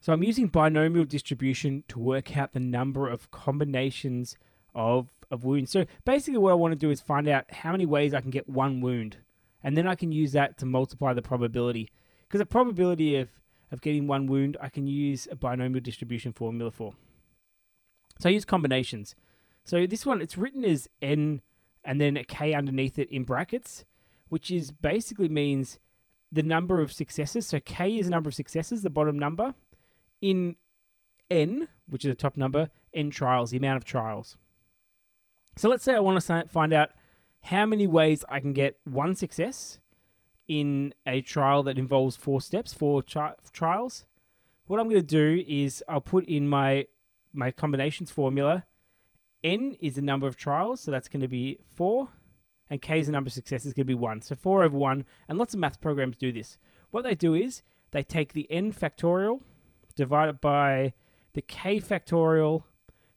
So 0.00 0.14
I'm 0.14 0.22
using 0.22 0.46
binomial 0.46 1.04
distribution 1.04 1.84
to 1.88 1.98
work 1.98 2.38
out 2.38 2.54
the 2.54 2.58
number 2.58 3.06
of 3.06 3.30
combinations 3.30 4.38
of 4.74 5.08
of 5.30 5.44
wounds. 5.44 5.72
So 5.72 5.84
basically, 6.06 6.38
what 6.38 6.52
I 6.52 6.54
want 6.54 6.72
to 6.72 6.78
do 6.78 6.90
is 6.90 7.02
find 7.02 7.28
out 7.28 7.44
how 7.52 7.72
many 7.72 7.84
ways 7.84 8.14
I 8.14 8.22
can 8.22 8.30
get 8.30 8.48
one 8.48 8.80
wound, 8.80 9.18
and 9.62 9.76
then 9.76 9.86
I 9.86 9.94
can 9.94 10.10
use 10.10 10.32
that 10.32 10.56
to 10.58 10.64
multiply 10.64 11.12
the 11.12 11.20
probability. 11.20 11.90
Because 12.26 12.38
the 12.38 12.46
probability 12.46 13.16
of 13.16 13.28
of 13.70 13.82
getting 13.82 14.06
one 14.06 14.26
wound, 14.26 14.56
I 14.58 14.70
can 14.70 14.86
use 14.86 15.28
a 15.30 15.36
binomial 15.36 15.82
distribution 15.82 16.32
formula 16.32 16.70
for. 16.70 16.94
So 18.18 18.30
I 18.30 18.32
use 18.32 18.46
combinations. 18.46 19.14
So 19.70 19.86
this 19.86 20.04
one, 20.04 20.20
it's 20.20 20.36
written 20.36 20.64
as 20.64 20.88
n 21.00 21.42
and 21.84 22.00
then 22.00 22.16
a 22.16 22.24
k 22.24 22.54
underneath 22.54 22.98
it 22.98 23.08
in 23.08 23.22
brackets, 23.22 23.84
which 24.28 24.50
is 24.50 24.72
basically 24.72 25.28
means 25.28 25.78
the 26.32 26.42
number 26.42 26.80
of 26.80 26.92
successes. 26.92 27.46
So 27.46 27.60
k 27.60 27.96
is 27.96 28.06
the 28.06 28.10
number 28.10 28.26
of 28.26 28.34
successes, 28.34 28.82
the 28.82 28.90
bottom 28.90 29.16
number, 29.16 29.54
in 30.20 30.56
n, 31.30 31.68
which 31.86 32.04
is 32.04 32.10
the 32.10 32.16
top 32.16 32.36
number, 32.36 32.70
n 32.92 33.10
trials, 33.10 33.52
the 33.52 33.58
amount 33.58 33.76
of 33.76 33.84
trials. 33.84 34.36
So 35.54 35.68
let's 35.68 35.84
say 35.84 35.94
I 35.94 36.00
want 36.00 36.20
to 36.20 36.44
find 36.48 36.72
out 36.72 36.90
how 37.42 37.64
many 37.64 37.86
ways 37.86 38.24
I 38.28 38.40
can 38.40 38.52
get 38.52 38.76
one 38.82 39.14
success 39.14 39.78
in 40.48 40.94
a 41.06 41.20
trial 41.20 41.62
that 41.62 41.78
involves 41.78 42.16
four 42.16 42.40
steps, 42.40 42.74
four 42.74 43.04
tri- 43.04 43.34
trials. 43.52 44.04
What 44.66 44.80
I'm 44.80 44.88
going 44.88 45.00
to 45.00 45.06
do 45.06 45.44
is 45.46 45.84
I'll 45.88 46.00
put 46.00 46.26
in 46.26 46.48
my 46.48 46.88
my 47.32 47.52
combinations 47.52 48.10
formula. 48.10 48.64
N 49.42 49.76
is 49.80 49.94
the 49.94 50.02
number 50.02 50.26
of 50.26 50.36
trials, 50.36 50.80
so 50.80 50.90
that's 50.90 51.08
going 51.08 51.22
to 51.22 51.28
be 51.28 51.58
four, 51.74 52.08
and 52.68 52.82
K 52.82 53.00
is 53.00 53.06
the 53.06 53.12
number 53.12 53.28
of 53.28 53.32
successes, 53.32 53.72
going 53.72 53.86
to 53.86 53.90
be 53.90 53.94
one. 53.94 54.22
So 54.22 54.34
four 54.34 54.62
over 54.62 54.76
one, 54.76 55.04
and 55.28 55.38
lots 55.38 55.54
of 55.54 55.60
math 55.60 55.80
programs 55.80 56.16
do 56.16 56.32
this. 56.32 56.58
What 56.90 57.04
they 57.04 57.14
do 57.14 57.34
is 57.34 57.62
they 57.92 58.02
take 58.02 58.32
the 58.32 58.50
N 58.50 58.72
factorial, 58.72 59.40
divided 59.96 60.40
by 60.40 60.94
the 61.34 61.42
K 61.42 61.80
factorial 61.80 62.64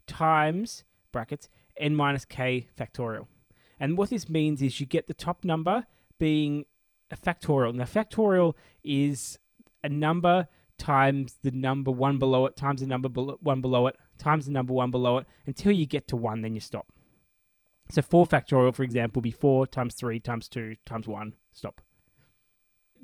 times 0.08 0.84
brackets 1.12 1.48
n 1.78 1.96
minus 1.96 2.26
k 2.26 2.68
factorial. 2.78 3.28
And 3.80 3.98
what 3.98 4.10
this 4.10 4.28
means 4.28 4.62
is 4.62 4.80
you 4.80 4.86
get 4.86 5.08
the 5.08 5.14
top 5.14 5.46
number 5.46 5.86
being 6.20 6.66
a 7.12 7.16
factorial. 7.16 7.74
Now, 7.74 7.86
factorial 7.86 8.56
is 8.84 9.40
a 9.84 9.90
number 9.90 10.48
times 10.78 11.38
the 11.44 11.52
number 11.52 11.92
one 11.92 12.18
below 12.18 12.46
it, 12.46 12.56
times 12.56 12.82
the 12.82 12.88
number 12.88 13.10
one 13.10 13.62
below 13.62 13.88
it, 13.88 13.96
times 14.24 14.46
the 14.46 14.52
number 14.52 14.74
one 14.74 14.92
below 14.92 15.18
it, 15.20 15.28
until 15.46 15.72
you 15.72 15.86
get 15.86 16.08
to 16.08 16.16
one, 16.16 16.42
then 16.42 16.54
you 16.56 16.62
stop. 16.62 16.88
So 17.90 18.02
4 18.02 18.26
factorial, 18.26 18.74
for 18.74 18.84
example, 18.84 19.22
be 19.22 19.32
4 19.32 19.68
times 19.68 19.96
3 19.96 20.20
times 20.20 20.48
2 20.48 20.76
times 20.86 21.08
1, 21.08 21.34
stop. 21.52 21.82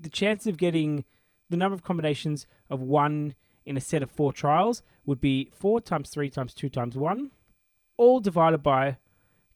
the 0.02 0.10
chance 0.10 0.48
of 0.48 0.58
getting 0.58 1.04
the 1.50 1.58
number 1.58 1.76
of 1.76 1.84
combinations 1.84 2.48
of 2.70 2.80
one 2.82 3.36
in 3.66 3.76
a 3.76 3.82
set 3.82 4.02
of 4.02 4.10
four 4.10 4.32
trials 4.32 4.82
would 5.06 5.20
be 5.20 5.50
4 5.54 5.82
times 5.82 6.10
3 6.10 6.30
times 6.30 6.54
2 6.54 6.70
times 6.70 6.96
1, 6.96 7.32
all 7.98 8.20
divided 8.20 8.64
by 8.64 8.98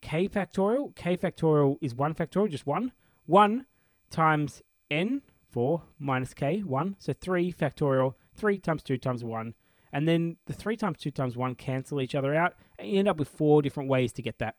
k 0.02 0.28
factorial. 0.28 0.94
k 0.96 1.16
factorial 1.16 1.78
is 1.82 1.96
1 1.96 2.14
factorial, 2.14 2.50
just 2.50 2.68
1. 2.68 2.92
1 3.26 3.66
times 4.10 4.62
n, 4.92 5.22
4, 5.50 5.82
minus 5.98 6.34
k, 6.34 6.60
1. 6.60 6.96
So 7.00 7.14
3 7.14 7.54
factorial, 7.54 8.16
3 8.36 8.58
times 8.58 8.84
2 8.84 8.98
times 8.98 9.24
1. 9.24 9.54
And 9.94 10.08
then 10.08 10.38
the 10.48 10.54
3 10.54 10.76
times 10.76 10.98
2 10.98 11.12
times 11.12 11.38
1 11.38 11.56
cancel 11.56 12.02
each 12.02 12.16
other 12.16 12.36
out, 12.36 12.56
and 12.80 12.90
you 12.90 13.00
end 13.00 13.08
up 13.08 13.18
with 13.18 13.30
four 13.30 13.62
different 13.62 13.90
ways 13.90 14.12
to 14.14 14.22
get 14.22 14.40
that. 14.40 14.56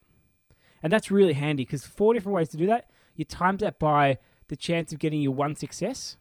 And 0.82 0.92
that's 0.92 1.10
really 1.10 1.32
handy 1.32 1.64
because 1.64 1.84
four 1.84 2.14
different 2.14 2.36
ways 2.36 2.48
to 2.50 2.56
do 2.56 2.66
that, 2.66 2.88
you 3.16 3.24
times 3.24 3.60
that 3.60 3.78
by 3.78 4.18
the 4.48 4.56
chance 4.56 4.92
of 4.92 5.00
getting 5.00 5.20
your 5.20 5.34
one 5.34 5.56
success, 5.56 6.16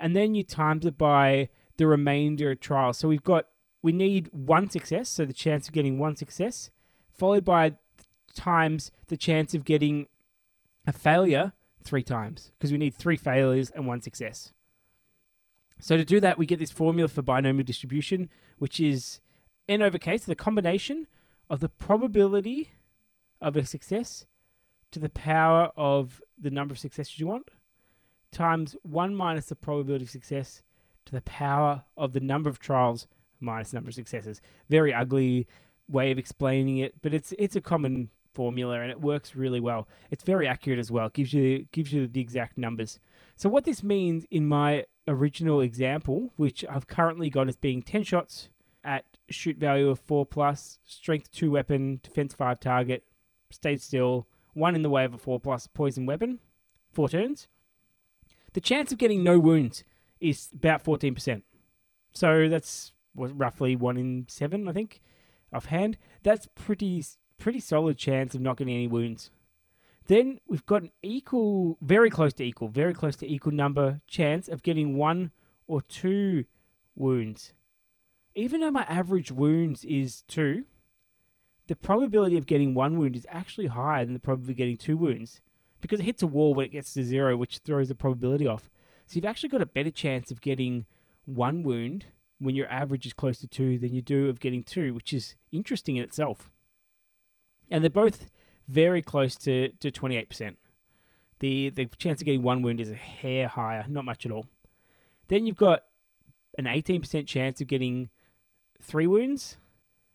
and 0.00 0.16
then 0.16 0.34
you 0.34 0.42
times 0.42 0.86
it 0.86 0.96
by 0.96 1.50
the 1.76 1.86
remainder 1.86 2.50
of 2.50 2.60
trials. 2.60 2.96
So 2.98 3.08
we've 3.08 3.22
got 3.22 3.46
we 3.82 3.92
need 3.92 4.30
one 4.32 4.70
success, 4.70 5.08
so 5.08 5.24
the 5.24 5.32
chance 5.32 5.68
of 5.68 5.74
getting 5.74 5.98
one 5.98 6.16
success, 6.16 6.70
followed 7.12 7.44
by 7.44 7.74
times 8.34 8.90
the 9.08 9.16
chance 9.16 9.54
of 9.54 9.64
getting 9.64 10.06
a 10.86 10.92
failure 10.92 11.52
three 11.84 12.02
times 12.02 12.52
because 12.58 12.72
we 12.72 12.78
need 12.78 12.94
three 12.94 13.16
failures 13.16 13.70
and 13.70 13.86
one 13.86 14.00
success. 14.00 14.52
So 15.78 15.96
to 15.96 16.04
do 16.04 16.20
that, 16.20 16.38
we 16.38 16.46
get 16.46 16.58
this 16.58 16.70
formula 16.70 17.08
for 17.08 17.22
binomial 17.22 17.64
distribution, 17.64 18.30
which 18.58 18.80
is 18.80 19.20
n 19.68 19.82
over 19.82 19.98
k, 19.98 20.16
so 20.16 20.30
the 20.30 20.36
combination 20.36 21.06
of 21.50 21.60
the 21.60 21.68
probability 21.68 22.70
of 23.40 23.56
a 23.56 23.66
success 23.66 24.26
to 24.90 24.98
the 24.98 25.08
power 25.08 25.70
of 25.76 26.22
the 26.38 26.50
number 26.50 26.72
of 26.72 26.78
successes 26.78 27.18
you 27.18 27.26
want 27.26 27.50
times 28.32 28.76
1 28.82 29.14
minus 29.14 29.46
the 29.46 29.56
probability 29.56 30.04
of 30.04 30.10
success 30.10 30.62
to 31.04 31.12
the 31.12 31.22
power 31.22 31.84
of 31.96 32.12
the 32.12 32.20
number 32.20 32.50
of 32.50 32.58
trials 32.58 33.06
minus 33.40 33.70
the 33.70 33.76
number 33.76 33.88
of 33.88 33.94
successes. 33.94 34.40
Very 34.68 34.92
ugly 34.92 35.46
way 35.88 36.10
of 36.10 36.18
explaining 36.18 36.78
it, 36.78 36.94
but 37.02 37.14
it's 37.14 37.32
it's 37.38 37.56
a 37.56 37.60
common 37.60 38.10
formula 38.32 38.80
and 38.80 38.90
it 38.90 39.00
works 39.00 39.34
really 39.34 39.60
well. 39.60 39.88
It's 40.10 40.24
very 40.24 40.46
accurate 40.46 40.78
as 40.78 40.90
well. 40.90 41.06
It 41.06 41.14
gives 41.14 41.32
you 41.32 41.66
gives 41.72 41.92
you 41.92 42.06
the 42.06 42.20
exact 42.20 42.58
numbers. 42.58 42.98
So 43.36 43.48
what 43.48 43.64
this 43.64 43.82
means 43.82 44.26
in 44.30 44.46
my 44.46 44.84
original 45.08 45.60
example, 45.60 46.32
which 46.36 46.64
I've 46.68 46.86
currently 46.86 47.30
got 47.30 47.48
as 47.48 47.56
being 47.56 47.82
10 47.82 48.02
shots 48.02 48.48
at 48.84 49.04
shoot 49.30 49.56
value 49.56 49.88
of 49.88 50.00
4 50.00 50.26
plus, 50.26 50.78
strength 50.84 51.30
2 51.32 51.50
weapon, 51.50 52.00
defense 52.02 52.34
5 52.34 52.60
target, 52.60 53.04
stayed 53.50 53.80
still, 53.80 54.26
one 54.54 54.74
in 54.74 54.82
the 54.82 54.90
way 54.90 55.04
of 55.04 55.14
a 55.14 55.18
4 55.18 55.40
plus 55.40 55.66
poison 55.66 56.06
weapon, 56.06 56.38
4 56.92 57.08
turns. 57.08 57.48
The 58.52 58.60
chance 58.60 58.92
of 58.92 58.98
getting 58.98 59.22
no 59.22 59.38
wounds 59.38 59.84
is 60.20 60.48
about 60.54 60.82
14%. 60.84 61.42
So 62.12 62.48
that's 62.48 62.92
roughly 63.14 63.76
1 63.76 63.96
in 63.96 64.26
7, 64.28 64.68
I 64.68 64.72
think, 64.72 65.00
offhand. 65.52 65.98
That's 66.22 66.48
pretty 66.54 67.04
pretty 67.38 67.60
solid 67.60 67.98
chance 67.98 68.34
of 68.34 68.40
not 68.40 68.56
getting 68.56 68.74
any 68.74 68.88
wounds. 68.88 69.30
Then 70.06 70.40
we've 70.46 70.66
got 70.66 70.82
an 70.82 70.90
equal, 71.02 71.78
very 71.80 72.10
close 72.10 72.32
to 72.34 72.44
equal, 72.44 72.68
very 72.68 72.94
close 72.94 73.16
to 73.16 73.30
equal 73.30 73.52
number 73.52 74.00
chance 74.06 74.48
of 74.48 74.62
getting 74.62 74.96
one 74.96 75.32
or 75.66 75.82
two 75.82 76.44
wounds. 76.94 77.52
Even 78.34 78.60
though 78.60 78.70
my 78.70 78.84
average 78.84 79.32
wounds 79.32 79.84
is 79.84 80.22
two, 80.28 80.64
the 81.66 81.74
probability 81.74 82.36
of 82.36 82.46
getting 82.46 82.74
one 82.74 82.98
wound 82.98 83.16
is 83.16 83.26
actually 83.28 83.66
higher 83.66 84.04
than 84.04 84.14
the 84.14 84.20
probability 84.20 84.52
of 84.52 84.58
getting 84.58 84.76
two 84.76 84.96
wounds 84.96 85.40
because 85.80 86.00
it 86.00 86.04
hits 86.04 86.22
a 86.22 86.26
wall 86.26 86.54
when 86.54 86.66
it 86.66 86.72
gets 86.72 86.92
to 86.94 87.02
zero, 87.02 87.36
which 87.36 87.58
throws 87.58 87.88
the 87.88 87.94
probability 87.94 88.46
off. 88.46 88.70
So 89.06 89.16
you've 89.16 89.24
actually 89.24 89.48
got 89.48 89.62
a 89.62 89.66
better 89.66 89.90
chance 89.90 90.30
of 90.30 90.40
getting 90.40 90.86
one 91.24 91.62
wound 91.62 92.06
when 92.38 92.54
your 92.54 92.68
average 92.68 93.06
is 93.06 93.12
close 93.12 93.38
to 93.38 93.48
two 93.48 93.78
than 93.78 93.94
you 93.94 94.02
do 94.02 94.28
of 94.28 94.40
getting 94.40 94.62
two, 94.62 94.94
which 94.94 95.12
is 95.12 95.34
interesting 95.50 95.96
in 95.96 96.04
itself. 96.04 96.50
And 97.70 97.82
they're 97.82 97.90
both 97.90 98.30
very 98.68 99.02
close 99.02 99.36
to, 99.36 99.68
to 99.80 99.90
28%. 99.90 100.56
The, 101.38 101.70
the 101.70 101.86
chance 101.98 102.20
of 102.20 102.24
getting 102.24 102.42
one 102.42 102.62
wound 102.62 102.80
is 102.80 102.90
a 102.90 102.94
hair 102.94 103.48
higher, 103.48 103.84
not 103.88 104.04
much 104.04 104.24
at 104.24 104.32
all. 104.32 104.46
Then 105.28 105.46
you've 105.46 105.56
got 105.56 105.82
an 106.56 106.64
18% 106.64 107.26
chance 107.26 107.60
of 107.60 107.66
getting 107.66 108.10
three 108.80 109.06
wounds, 109.06 109.58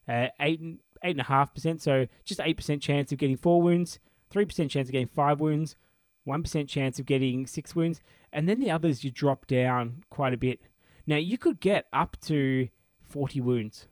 uh, 0.08 0.27
eight 0.39 0.62
eight 1.03 1.12
and 1.12 1.22
a 1.22 1.24
half 1.24 1.53
percent, 1.53 1.81
so 1.81 2.08
just 2.24 2.39
eight 2.41 2.58
percent 2.58 2.81
chance 2.81 3.12
of 3.12 3.17
getting 3.17 3.38
four 3.38 3.62
wounds, 3.62 4.00
3% 4.31 4.70
chance 4.70 4.88
of 4.88 4.91
getting 4.91 5.08
five 5.08 5.39
wounds, 5.39 5.75
1% 6.27 6.67
chance 6.67 7.00
of 7.00 7.05
getting 7.05 7.48
six 7.48 7.75
wounds, 7.75 8.01
and 8.31 8.48
then 8.48 8.60
the 8.60 8.72
others 8.72 9.03
you 9.03 9.12
drop 9.12 9.48
down 9.48 10.03
quite 10.10 10.34
a 10.34 10.38
bit. 10.38 10.62
Now, 11.08 11.17
you 11.17 11.38
could 11.38 11.60
get 11.60 11.88
up 11.91 12.17
to 12.22 12.70
40 13.01 13.41
wounds. 13.41 13.88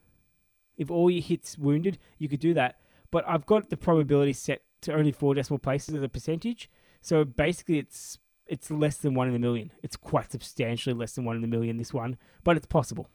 If 0.77 0.89
all 0.89 1.09
your 1.09 1.23
hits 1.23 1.57
wounded, 1.57 1.97
you 2.17 2.29
could 2.29 2.39
do 2.39 2.53
that. 2.53 2.79
But 3.11 3.27
I've 3.27 3.45
got 3.45 3.69
the 3.69 3.77
probability 3.77 4.33
set 4.33 4.61
to 4.81 4.93
only 4.93 5.11
four 5.11 5.33
decimal 5.33 5.59
places 5.59 5.95
as 5.95 6.03
a 6.03 6.09
percentage. 6.09 6.69
So 7.01 7.23
basically, 7.23 7.79
it's 7.79 8.19
it's 8.45 8.71
less 8.71 8.97
than 8.97 9.13
one 9.13 9.27
in 9.27 9.35
a 9.35 9.39
million. 9.39 9.71
It's 9.83 9.95
quite 9.95 10.31
substantially 10.31 10.95
less 10.95 11.13
than 11.13 11.25
one 11.25 11.37
in 11.37 11.43
a 11.43 11.47
million, 11.47 11.77
this 11.77 11.93
one, 11.93 12.17
but 12.43 12.57
it's 12.57 12.65
possible. 12.65 13.09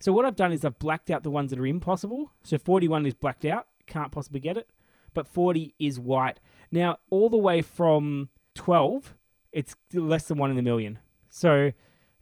So 0.00 0.12
what 0.12 0.24
I've 0.24 0.36
done 0.36 0.52
is 0.52 0.64
I've 0.64 0.78
blacked 0.78 1.10
out 1.10 1.22
the 1.22 1.30
ones 1.30 1.50
that 1.50 1.58
are 1.58 1.66
impossible. 1.66 2.32
So 2.42 2.56
41 2.58 3.06
is 3.06 3.14
blacked 3.14 3.44
out, 3.44 3.66
can't 3.86 4.10
possibly 4.10 4.40
get 4.40 4.56
it 4.56 4.68
but 5.14 5.28
40 5.28 5.74
is 5.78 5.98
white. 5.98 6.40
Now, 6.70 6.98
all 7.08 7.30
the 7.30 7.38
way 7.38 7.62
from 7.62 8.28
12, 8.56 9.14
it's 9.52 9.76
less 9.94 10.28
than 10.28 10.36
one 10.36 10.50
in 10.50 10.58
a 10.58 10.62
million. 10.62 10.98
So 11.30 11.72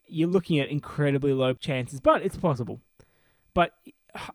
you're 0.06 0.28
looking 0.28 0.60
at 0.60 0.68
incredibly 0.68 1.32
low 1.32 1.54
chances, 1.54 2.00
but 2.00 2.22
it's 2.22 2.36
possible. 2.36 2.80
But 3.54 3.72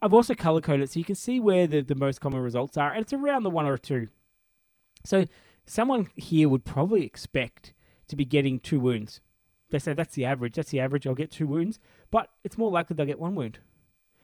I've 0.01 0.13
also 0.13 0.33
color 0.33 0.61
coded 0.61 0.89
so 0.89 0.99
you 0.99 1.05
can 1.05 1.15
see 1.15 1.39
where 1.39 1.67
the, 1.67 1.81
the 1.81 1.95
most 1.95 2.21
common 2.21 2.41
results 2.41 2.77
are, 2.77 2.91
and 2.91 3.01
it's 3.01 3.13
around 3.13 3.43
the 3.43 3.49
one 3.49 3.65
or 3.65 3.77
two. 3.77 4.07
So 5.05 5.25
someone 5.65 6.09
here 6.15 6.49
would 6.49 6.65
probably 6.65 7.05
expect 7.05 7.73
to 8.07 8.15
be 8.15 8.25
getting 8.25 8.59
two 8.59 8.79
wounds. 8.79 9.21
They 9.69 9.79
say 9.79 9.93
that's 9.93 10.15
the 10.15 10.25
average. 10.25 10.55
That's 10.55 10.71
the 10.71 10.79
average. 10.79 11.05
I'll 11.05 11.13
get 11.13 11.31
two 11.31 11.47
wounds, 11.47 11.79
but 12.09 12.29
it's 12.43 12.57
more 12.57 12.71
likely 12.71 12.95
they'll 12.95 13.05
get 13.05 13.19
one 13.19 13.35
wound. 13.35 13.59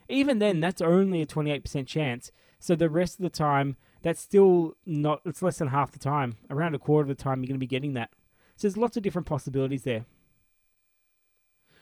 Even 0.10 0.40
then, 0.40 0.60
that's 0.60 0.82
only 0.82 1.22
a 1.22 1.26
28% 1.26 1.88
chance. 1.88 2.32
So 2.60 2.76
the 2.76 2.90
rest 2.90 3.20
of 3.20 3.24
the 3.24 3.30
time, 3.30 3.78
that's 4.02 4.22
still 4.22 4.76
not, 4.86 5.22
it's 5.26 5.42
less 5.42 5.58
than 5.58 5.70
half 5.70 5.92
the 5.92 6.00
time. 6.00 6.38
Around 6.50 6.76
a 6.76 6.80
quarter 6.80 7.10
of 7.10 7.18
the 7.18 7.22
time, 7.22 7.40
you're 7.40 7.48
going 7.48 7.56
to 7.56 7.60
be 7.60 7.68
getting 7.68 7.94
that. 7.94 8.12
So 8.56 8.68
there's 8.68 8.78
lots 8.78 8.98
of 8.98 9.04
different 9.04 9.28
possibilities 9.28 9.84
there. 9.84 10.06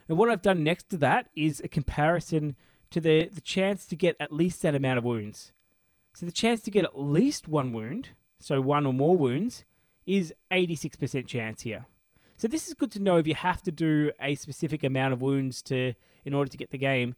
And 0.08 0.18
what 0.18 0.30
I've 0.30 0.42
done 0.42 0.64
next 0.64 0.90
to 0.90 0.98
that 0.98 1.30
is 1.36 1.62
a 1.64 1.68
comparison 1.68 2.56
to 2.92 3.02
the, 3.02 3.28
the 3.28 3.42
chance 3.42 3.86
to 3.88 3.96
get 3.96 4.16
at 4.20 4.32
least 4.32 4.62
that 4.62 4.76
amount 4.76 4.98
of 4.98 5.04
wounds. 5.04 5.52
So 6.14 6.26
the 6.26 6.32
chance 6.32 6.62
to 6.62 6.72
get 6.72 6.84
at 6.84 7.00
least 7.00 7.48
one 7.48 7.74
wound, 7.74 8.10
so 8.40 8.62
one 8.62 8.86
or 8.86 8.94
more 8.94 9.18
wounds, 9.18 9.66
is 10.06 10.34
86% 10.52 11.26
chance 11.26 11.62
here. 11.62 11.86
So 12.38 12.48
this 12.48 12.68
is 12.68 12.74
good 12.74 12.92
to 12.92 13.00
know 13.00 13.18
if 13.18 13.28
you 13.28 13.36
have 13.36 13.62
to 13.64 13.72
do 13.72 14.12
a 14.20 14.36
specific 14.36 14.84
amount 14.84 15.14
of 15.14 15.22
wounds 15.22 15.62
to 15.64 15.94
in 16.26 16.34
order 16.34 16.50
to 16.50 16.58
get 16.58 16.72
the 16.72 16.78
game. 16.78 17.16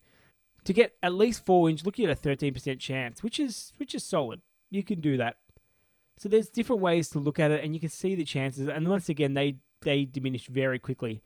To 0.66 0.74
get 0.74 0.94
at 1.02 1.14
least 1.14 1.46
four 1.46 1.64
wounds, 1.64 1.86
looking 1.86 2.06
at 2.06 2.18
a 2.18 2.22
13% 2.22 2.80
chance, 2.80 3.22
which 3.24 3.40
is 3.40 3.74
which 3.78 3.94
is 3.94 4.04
solid 4.04 4.42
you 4.74 4.84
can 4.84 5.00
do 5.00 5.18
that. 5.18 5.38
So 6.18 6.30
there's 6.30 6.50
different 6.50 6.82
ways 6.82 7.10
to 7.10 7.20
look 7.20 7.40
at 7.40 7.52
it, 7.52 7.64
and 7.64 7.74
you 7.74 7.80
can 7.80 7.90
see 7.90 8.16
the 8.16 8.24
chances. 8.24 8.68
And 8.68 8.88
once 8.88 9.10
again, 9.10 9.34
they 9.34 9.58
they 9.82 10.06
diminish 10.06 10.48
very 10.48 10.80
quickly. 10.80 11.22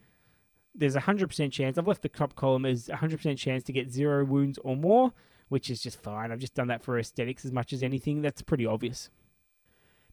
There's 0.78 0.96
a 0.96 1.02
hundred 1.02 1.28
percent 1.28 1.52
chance. 1.54 1.78
I've 1.78 1.88
left 1.88 2.04
the 2.04 2.10
top 2.10 2.36
column 2.36 2.66
as 2.66 2.88
a 2.88 2.98
hundred 2.98 3.18
percent 3.18 3.40
chance 3.40 3.64
to 3.64 3.74
get 3.74 3.92
zero 3.92 4.24
wounds 4.24 4.60
or 4.64 4.76
more, 4.76 5.12
which 5.50 5.70
is 5.70 5.82
just 5.82 6.02
fine. 6.02 6.32
I've 6.32 6.40
just 6.40 6.54
done 6.54 6.68
that 6.68 6.84
for 6.84 7.00
aesthetics 7.00 7.46
as 7.46 7.52
much 7.52 7.74
as 7.74 7.82
anything. 7.82 8.22
That's 8.22 8.42
pretty 8.42 8.66
obvious. 8.66 9.10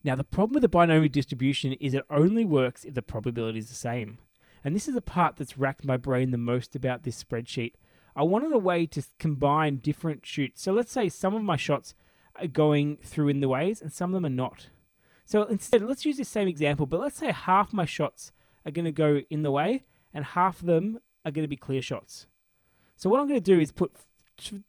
Now 0.03 0.15
the 0.15 0.25
problem 0.25 0.55
with 0.55 0.63
the 0.63 0.69
binomial 0.69 1.09
distribution 1.09 1.73
is 1.75 1.95
it 1.95 2.05
only 2.11 2.45
works 2.45 2.85
if 2.85 2.95
the 2.95 3.03
probability 3.03 3.59
is 3.59 3.69
the 3.69 3.75
same. 3.75 4.19
And 4.63 4.75
this 4.75 4.89
is 4.89 4.95
the 4.95 5.03
part 5.03 5.37
that's 5.37 5.59
racked 5.59 5.85
my 5.85 5.99
brain 5.99 6.31
the 6.31 6.39
most 6.39 6.75
about 6.75 7.03
this 7.03 7.23
spreadsheet. 7.23 7.73
I 8.17 8.23
wanted 8.23 8.53
a 8.53 8.59
way 8.59 8.87
to 8.87 9.03
combine 9.19 9.77
different 9.77 10.25
shoots. 10.25 10.63
So 10.63 10.73
let's 10.73 10.93
say 10.93 11.09
some 11.09 11.35
of 11.35 11.43
my 11.43 11.57
shots 11.57 11.95
are 12.37 12.47
going 12.47 12.99
through 13.03 13.29
in 13.29 13.41
the 13.41 13.49
ways 13.49 13.83
and 13.83 13.93
some 13.93 14.11
of 14.11 14.15
them 14.15 14.27
are 14.27 14.35
not. 14.35 14.69
So 15.27 15.43
instead, 15.45 15.83
let's 15.83 16.05
use 16.05 16.17
the 16.17 16.25
same 16.25 16.49
example, 16.49 16.87
but 16.87 17.01
let's 17.01 17.17
say 17.17 17.33
half 17.33 17.73
my 17.73 17.85
shots 17.85 18.33
are 18.65 18.71
going 18.71 18.85
to 18.85 18.93
go 18.93 19.23
in 19.31 19.43
the 19.43 19.51
way 19.51 19.85
and 20.15 20.25
half 20.25 20.61
of 20.61 20.67
them 20.67 21.01
are 21.25 21.31
going 21.31 21.45
to 21.45 21.49
be 21.49 21.57
clear 21.57 21.83
shots. 21.83 22.27
So 22.97 23.11
what 23.11 23.21
I'm 23.21 23.27
going 23.27 23.41
to 23.41 23.45
do 23.45 23.61
is 23.61 23.73
put 23.73 23.93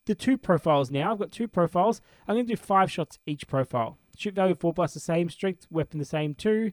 the 0.05 0.15
two 0.15 0.37
profiles 0.37 0.91
now. 0.91 1.11
I've 1.11 1.19
got 1.19 1.31
two 1.31 1.47
profiles. 1.47 2.01
I'm 2.27 2.35
going 2.35 2.47
to 2.47 2.53
do 2.53 2.57
five 2.57 2.91
shots 2.91 3.19
each 3.25 3.47
profile. 3.47 3.97
Shoot 4.17 4.33
value 4.33 4.55
4 4.55 4.73
plus 4.73 4.93
the 4.93 4.99
same, 4.99 5.29
strength 5.29 5.67
weapon 5.69 5.99
the 5.99 6.05
same 6.05 6.33
too. 6.33 6.71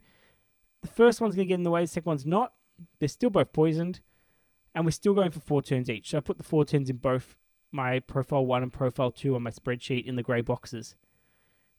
The 0.81 0.89
first 0.89 1.21
one's 1.21 1.35
going 1.35 1.47
to 1.47 1.49
get 1.49 1.57
in 1.57 1.65
the 1.65 1.71
way, 1.71 1.83
the 1.83 1.89
second 1.89 2.09
one's 2.09 2.27
not. 2.27 2.53
They're 2.99 3.09
still 3.09 3.31
both 3.31 3.53
poisoned. 3.53 4.01
And 4.75 4.85
we're 4.85 4.93
still 4.93 5.15
going 5.15 5.31
for 5.31 5.41
four 5.41 5.61
turns 5.63 5.91
each. 5.91 6.11
So 6.11 6.19
I 6.19 6.21
put 6.21 6.39
the 6.39 6.45
four 6.45 6.65
turns 6.65 6.89
in 6.89 6.97
both 6.97 7.37
my 7.73 8.01
profile 8.01 8.47
one 8.47 8.63
and 8.63 8.73
profile 8.73 9.11
two 9.11 9.35
on 9.35 9.43
my 9.43 9.51
spreadsheet 9.51 10.07
in 10.07 10.17
the 10.17 10.23
grey 10.23 10.41
boxes. 10.41 10.97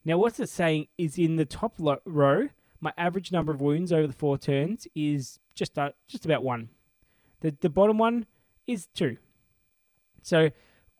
Now, 0.05 0.17
what's 0.17 0.39
it 0.39 0.49
saying 0.49 0.87
is 0.97 1.17
in 1.17 1.37
the 1.37 1.45
top 1.45 1.75
row, 2.05 2.49
my 2.81 2.93
average 2.97 3.31
number 3.31 3.51
of 3.51 3.61
wounds 3.61 3.93
over 3.93 4.05
the 4.05 4.13
four 4.13 4.37
turns 4.37 4.87
is 4.95 5.39
just 5.55 5.77
uh, 5.77 5.91
just 6.07 6.25
about 6.25 6.43
one. 6.43 6.69
The 7.43 7.55
the 7.59 7.69
bottom 7.69 7.97
one 7.97 8.25
is 8.65 8.87
two. 8.87 9.17
So 10.21 10.49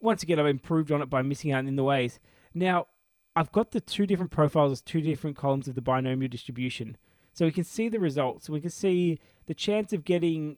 once 0.01 0.21
again, 0.21 0.39
I've 0.39 0.45
improved 0.45 0.91
on 0.91 1.01
it 1.01 1.09
by 1.09 1.21
missing 1.21 1.53
out 1.53 1.65
in 1.65 1.77
the 1.77 1.83
ways. 1.83 2.19
Now 2.53 2.87
I've 3.35 3.51
got 3.51 3.71
the 3.71 3.79
two 3.79 4.05
different 4.05 4.31
profiles, 4.31 4.81
two 4.81 5.01
different 5.01 5.37
columns 5.37 5.67
of 5.67 5.75
the 5.75 5.81
binomial 5.81 6.29
distribution. 6.29 6.97
So 7.33 7.45
we 7.45 7.51
can 7.51 7.63
see 7.63 7.87
the 7.89 7.99
results. 7.99 8.49
We 8.49 8.59
can 8.59 8.69
see 8.69 9.19
the 9.47 9.53
chance 9.53 9.93
of 9.93 10.03
getting 10.03 10.57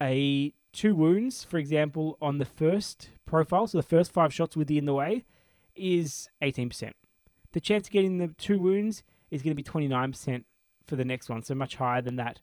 a 0.00 0.54
two 0.72 0.94
wounds, 0.94 1.42
for 1.42 1.58
example, 1.58 2.16
on 2.22 2.38
the 2.38 2.44
first 2.44 3.10
profile, 3.26 3.66
so 3.66 3.78
the 3.78 3.82
first 3.82 4.12
five 4.12 4.32
shots 4.32 4.56
with 4.56 4.68
the 4.68 4.78
in 4.78 4.84
the 4.84 4.94
way, 4.94 5.24
is 5.74 6.28
18%. 6.42 6.92
The 7.52 7.60
chance 7.60 7.88
of 7.88 7.92
getting 7.92 8.18
the 8.18 8.28
two 8.28 8.60
wounds 8.60 9.02
is 9.30 9.42
going 9.42 9.56
to 9.56 9.62
be 9.62 9.62
29% 9.62 10.44
for 10.86 10.96
the 10.96 11.04
next 11.04 11.28
one, 11.28 11.42
so 11.42 11.54
much 11.54 11.76
higher 11.76 12.00
than 12.00 12.16
that. 12.16 12.40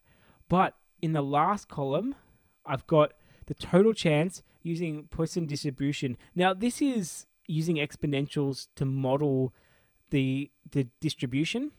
But 0.50 0.76
in 1.02 1.14
the 1.14 1.22
last 1.22 1.68
column, 1.68 2.16
I've 2.66 2.88
got 2.88 3.14
the 3.46 3.54
total 3.54 3.94
chance 3.94 4.42
using 4.62 5.08
Poisson 5.10 5.46
distribution. 5.46 6.18
Now, 6.36 6.54
this 6.54 6.82
is 6.82 7.26
using 7.48 7.76
exponentials 7.76 8.68
to 8.76 8.86
model 8.86 9.54
the 10.10 10.52
the 10.72 10.88
distribution, 11.02 11.72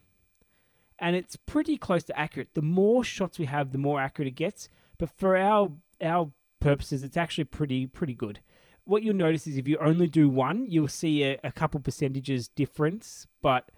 and 0.99 1.17
it's 1.17 1.37
pretty 1.37 1.77
close 1.77 2.05
to 2.05 2.19
accurate. 2.19 2.55
The 2.55 2.63
more 2.63 3.05
shots 3.05 3.39
we 3.39 3.47
have, 3.47 3.73
the 3.73 3.79
more 3.79 4.01
accurate 4.01 4.29
it 4.29 4.37
gets. 4.37 4.69
But 4.99 5.11
for 5.11 5.37
our 5.37 5.73
our 6.03 6.33
purposes, 6.61 7.03
it's 7.03 7.17
actually 7.17 7.45
pretty 7.45 7.87
pretty 7.87 8.15
good. 8.15 8.41
What 8.85 9.03
you'll 9.03 9.15
notice 9.15 9.47
is 9.47 9.57
if 9.57 9.67
you 9.67 9.79
only 9.79 10.09
do 10.09 10.29
one, 10.29 10.67
you'll 10.69 10.89
see 10.89 11.25
a, 11.25 11.39
a 11.43 11.51
couple 11.51 11.81
percentages 11.81 12.49
difference, 12.49 13.27
but 13.41 13.71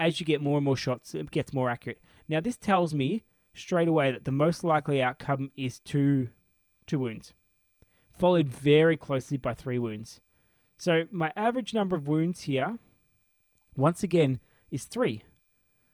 as 0.00 0.18
you 0.18 0.26
get 0.26 0.42
more 0.42 0.58
and 0.58 0.64
more 0.64 0.76
shots, 0.76 1.14
it 1.14 1.30
gets 1.30 1.52
more 1.52 1.70
accurate. 1.70 2.00
Now, 2.28 2.40
this 2.40 2.56
tells 2.56 2.92
me 2.92 3.22
straight 3.54 3.88
away 3.88 4.10
that 4.10 4.24
the 4.24 4.32
most 4.32 4.64
likely 4.64 5.00
outcome 5.02 5.52
is 5.56 5.78
two 5.78 6.30
two 6.88 6.98
wounds, 6.98 7.32
followed 8.10 8.48
very 8.48 8.96
closely 8.96 9.36
by 9.36 9.54
three 9.54 9.78
wounds. 9.78 10.20
So 10.76 11.04
my 11.10 11.32
average 11.36 11.74
number 11.74 11.94
of 11.94 12.08
wounds 12.08 12.42
here, 12.42 12.78
once 13.76 14.02
again, 14.02 14.40
is 14.70 14.84
three. 14.84 15.22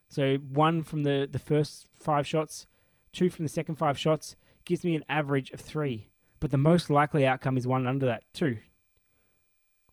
So 0.09 0.37
one 0.37 0.83
from 0.83 1.03
the, 1.03 1.29
the 1.31 1.39
first 1.39 1.87
five 1.95 2.27
shots, 2.27 2.67
two 3.13 3.29
from 3.29 3.45
the 3.45 3.51
second 3.51 3.77
five 3.77 3.99
shots, 3.99 4.37
gives 4.65 4.85
me 4.85 4.95
an 4.95 5.05
average 5.09 5.51
of 5.51 5.61
three 5.61 6.09
but 6.45 6.51
the 6.51 6.59
most 6.59 6.91
likely 6.91 7.27
outcome 7.27 7.57
is 7.57 7.67
one 7.67 7.87
under 7.87 8.05
that, 8.05 8.23
too. 8.35 8.59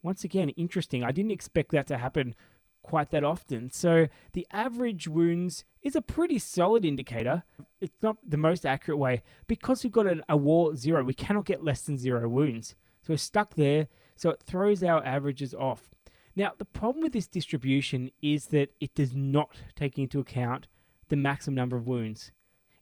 Once 0.04 0.26
again, 0.26 0.50
interesting. 0.50 1.02
I 1.02 1.14
didn't 1.14 1.32
expect 1.32 1.72
that 1.72 1.88
to 1.88 1.98
happen 1.98 2.36
quite 2.84 3.12
that 3.12 3.24
often. 3.24 3.70
So 3.72 4.08
the 4.34 4.48
average 4.52 5.08
wounds 5.08 5.64
is 5.82 5.96
a 5.96 6.02
pretty 6.02 6.40
solid 6.40 6.86
indicator. 6.86 7.44
It's 7.80 8.02
not 8.02 8.18
the 8.28 8.38
most 8.38 8.66
accurate 8.66 9.00
way 9.00 9.24
because 9.48 9.84
we've 9.84 9.92
got 9.92 10.08
an, 10.08 10.24
a 10.30 10.38
war 10.38 10.76
zero. 10.76 11.04
We 11.04 11.14
cannot 11.14 11.46
get 11.46 11.64
less 11.64 11.82
than 11.82 11.98
zero 11.98 12.28
wounds. 12.28 12.76
So 13.02 13.14
we're 13.14 13.18
stuck 13.18 13.56
there. 13.56 13.88
So 14.16 14.30
it 14.30 14.44
throws 14.44 14.84
our 14.84 15.04
averages 15.04 15.54
off. 15.54 15.90
Now, 16.36 16.54
the 16.58 16.66
problem 16.66 17.04
with 17.04 17.14
this 17.14 17.28
distribution 17.28 18.12
is 18.22 18.48
that 18.48 18.70
it 18.80 18.96
does 18.96 19.14
not 19.16 19.58
take 19.76 19.98
into 19.98 20.20
account 20.20 20.68
the 21.10 21.16
maximum 21.16 21.56
number 21.56 21.76
of 21.76 21.88
wounds. 21.88 22.32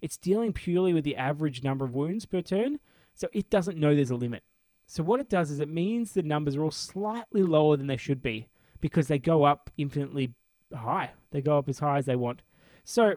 It's 0.01 0.17
dealing 0.17 0.53
purely 0.53 0.93
with 0.93 1.03
the 1.03 1.15
average 1.15 1.63
number 1.63 1.83
of 1.83 1.95
wounds 1.95 2.25
per 2.25 2.41
turn, 2.41 2.79
so 3.15 3.27
it 3.33 3.49
doesn't 3.49 3.77
know 3.77 3.95
there's 3.95 4.11
a 4.11 4.15
limit. 4.15 4.43
So 4.85 5.03
what 5.03 5.19
it 5.19 5.29
does 5.29 5.51
is 5.51 5.59
it 5.59 5.69
means 5.69 6.11
the 6.11 6.21
numbers 6.21 6.55
are 6.55 6.63
all 6.63 6.71
slightly 6.71 7.43
lower 7.43 7.75
than 7.75 7.87
they 7.87 7.97
should 7.97 8.21
be 8.21 8.47
because 8.81 9.07
they 9.07 9.19
go 9.19 9.43
up 9.43 9.69
infinitely 9.77 10.33
high. 10.75 11.11
They 11.31 11.41
go 11.41 11.57
up 11.57 11.69
as 11.69 11.79
high 11.79 11.97
as 11.97 12.05
they 12.05 12.15
want. 12.15 12.41
So 12.83 13.15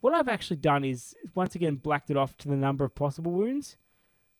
what 0.00 0.14
I've 0.14 0.28
actually 0.28 0.56
done 0.56 0.84
is 0.84 1.14
once 1.34 1.54
again 1.54 1.76
blacked 1.76 2.10
it 2.10 2.16
off 2.16 2.36
to 2.38 2.48
the 2.48 2.56
number 2.56 2.84
of 2.84 2.94
possible 2.94 3.32
wounds. 3.32 3.76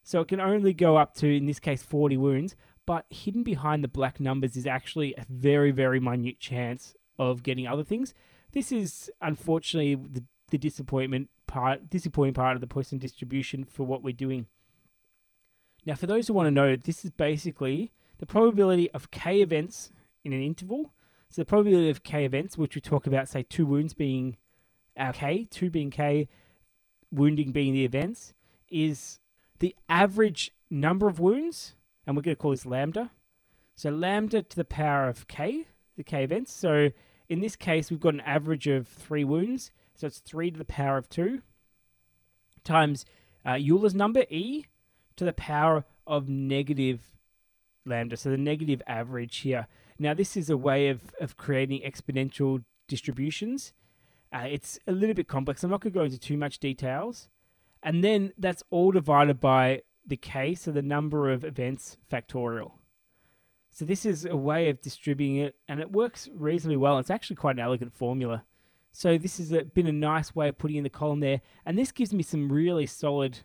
So 0.03 0.21
it 0.21 0.29
can 0.29 0.41
only 0.41 0.73
go 0.73 0.97
up 0.97 1.15
to, 1.17 1.37
in 1.37 1.47
this 1.47 1.61
case, 1.61 1.83
40 1.83 2.17
wounds, 2.17 2.57
but 2.87 3.07
hidden 3.11 3.45
behind 3.45 3.85
the 3.85 3.89
black 3.89 4.19
numbers 4.19 4.57
is 4.57 4.67
actually 4.67 5.15
a 5.17 5.25
very, 5.29 5.71
very 5.71 6.01
minute 6.01 6.41
chance 6.41 6.97
of 7.19 7.45
getting 7.45 7.67
other 7.67 7.85
things. 7.85 8.13
This 8.53 8.73
is 8.73 9.11
unfortunately 9.21 9.95
the, 9.95 10.25
the 10.51 10.59
disappointment 10.59 11.31
part, 11.47 11.89
disappointing 11.89 12.35
part 12.35 12.57
of 12.57 12.61
the 12.61 12.67
Poisson 12.67 12.99
distribution 12.99 13.65
for 13.65 13.85
what 13.85 14.03
we're 14.03 14.13
doing. 14.13 14.47
Now, 15.87 15.95
for 15.95 16.07
those 16.07 16.27
who 16.27 16.35
want 16.35 16.49
to 16.49 16.51
know, 16.51 16.77
this 16.77 17.05
is 17.05 17.11
basically 17.11 17.93
the 18.19 18.27
probability 18.27 18.91
of 18.91 19.11
K 19.11 19.41
events 19.43 19.91
in 20.25 20.33
an 20.33 20.43
interval. 20.43 20.93
So 21.29 21.43
the 21.43 21.47
probability 21.47 21.91
of 21.91 22.03
K 22.03 22.25
events, 22.25 22.59
which 22.59 22.75
we 22.75 22.81
talk 22.81 23.07
about, 23.07 23.29
say 23.29 23.43
two 23.43 23.67
wounds 23.67 23.95
being 23.95 24.37
our 24.97 25.13
K, 25.13 25.47
two 25.51 25.71
being 25.71 25.91
K, 25.91 26.29
wounding 27.11 27.53
being 27.53 27.73
the 27.73 27.85
events, 27.85 28.35
is 28.69 29.19
the 29.59 29.75
average 29.89 30.53
number 30.71 31.09
of 31.09 31.21
wounds, 31.21 31.75
and 32.07 32.17
we're 32.17 32.23
going 32.23 32.37
to 32.37 32.41
call 32.41 32.51
this 32.51 32.67
lambda. 32.67 33.11
So 33.75 33.91
lambda 33.91 34.43
to 34.43 34.57
the 34.57 34.65
power 34.65 35.09
of 35.09 35.29
K, 35.29 35.67
the 35.97 36.05
K 36.05 36.25
events. 36.25 36.53
So 36.53 36.91
in 37.29 37.41
this 37.41 37.57
case, 37.57 37.91
we've 37.91 38.01
got 38.01 38.15
an 38.15 38.21
average 38.21 38.67
of 38.67 38.87
three 38.89 39.25
wounds, 39.25 39.73
so 39.95 40.07
it's 40.07 40.19
three 40.19 40.51
to 40.51 40.59
the 40.59 40.65
power 40.65 40.99
of 40.99 41.09
two 41.09 41.43
times 42.65 43.05
uh, 43.45 43.59
Euler's 43.59 43.95
number, 43.95 44.25
E, 44.31 44.67
to 45.17 45.25
the 45.25 45.33
power 45.33 45.85
of 46.07 46.29
negative 46.29 47.01
lambda, 47.85 48.17
so 48.17 48.31
the 48.31 48.37
negative 48.37 48.83
average 48.87 49.39
here. 49.39 49.67
Now, 49.99 50.15
this 50.15 50.37
is 50.37 50.51
a 50.51 50.57
way 50.57 50.89
of, 50.89 51.15
of 51.21 51.37
creating 51.37 51.83
exponential 51.83 52.65
distributions. 52.89 53.73
Uh, 54.33 54.47
it's 54.49 54.79
a 54.87 54.93
little 54.93 55.15
bit 55.15 55.29
complex. 55.29 55.63
I'm 55.63 55.71
not 55.71 55.81
going 55.81 55.93
to 55.93 55.99
go 55.99 56.05
into 56.05 56.19
too 56.19 56.37
much 56.37 56.59
details. 56.59 57.29
And 57.83 58.03
then 58.03 58.33
that's 58.39 58.63
all 58.71 58.93
divided 58.93 59.41
by 59.41 59.83
the 60.07 60.17
k, 60.17 60.55
so 60.55 60.71
the 60.71 60.83
number 60.83 61.31
of 61.31 61.45
events 61.45 61.97
factorial. 62.11 62.73
So 63.71 63.85
this 63.85 64.05
is 64.05 64.25
a 64.25 64.37
way 64.37 64.69
of 64.69 64.81
distributing 64.81 65.37
it, 65.37 65.57
and 65.67 65.81
it 65.81 65.93
works 65.93 66.29
reasonably 66.35 66.77
well. 66.77 66.99
It's 66.99 67.11
actually 67.11 67.37
quite 67.37 67.57
an 67.57 67.63
elegant 67.63 67.95
formula. 67.95 68.45
So 68.93 69.17
this 69.17 69.39
has 69.39 69.51
been 69.73 69.87
a 69.87 69.93
nice 69.93 70.35
way 70.35 70.49
of 70.49 70.59
putting 70.59 70.77
in 70.77 70.85
the 70.85 70.91
column 70.91 71.21
there, 71.21 71.41
and 71.65 71.79
this 71.79 71.93
gives 71.93 72.13
me 72.13 72.23
some 72.23 72.53
really 72.53 72.87
solid 72.87 73.39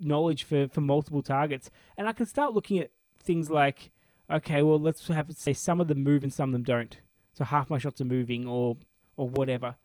knowledge 0.00 0.44
for, 0.44 0.68
for 0.68 0.80
multiple 0.80 1.22
targets. 1.22 1.70
And 1.96 2.08
I 2.08 2.12
can 2.12 2.26
start 2.26 2.54
looking 2.54 2.78
at 2.78 2.90
things 3.22 3.50
like, 3.50 3.90
okay, 4.30 4.62
well, 4.62 4.78
let's 4.78 5.06
have 5.08 5.30
say 5.36 5.52
some 5.52 5.80
of 5.80 5.88
them 5.88 6.02
move 6.02 6.22
and 6.22 6.32
some 6.32 6.50
of 6.50 6.52
them 6.52 6.62
don't. 6.62 6.98
So 7.32 7.44
half 7.44 7.70
my 7.70 7.78
shots 7.78 8.00
are 8.00 8.06
moving 8.06 8.46
or 8.46 8.76
or 9.16 9.28
whatever. 9.28 9.76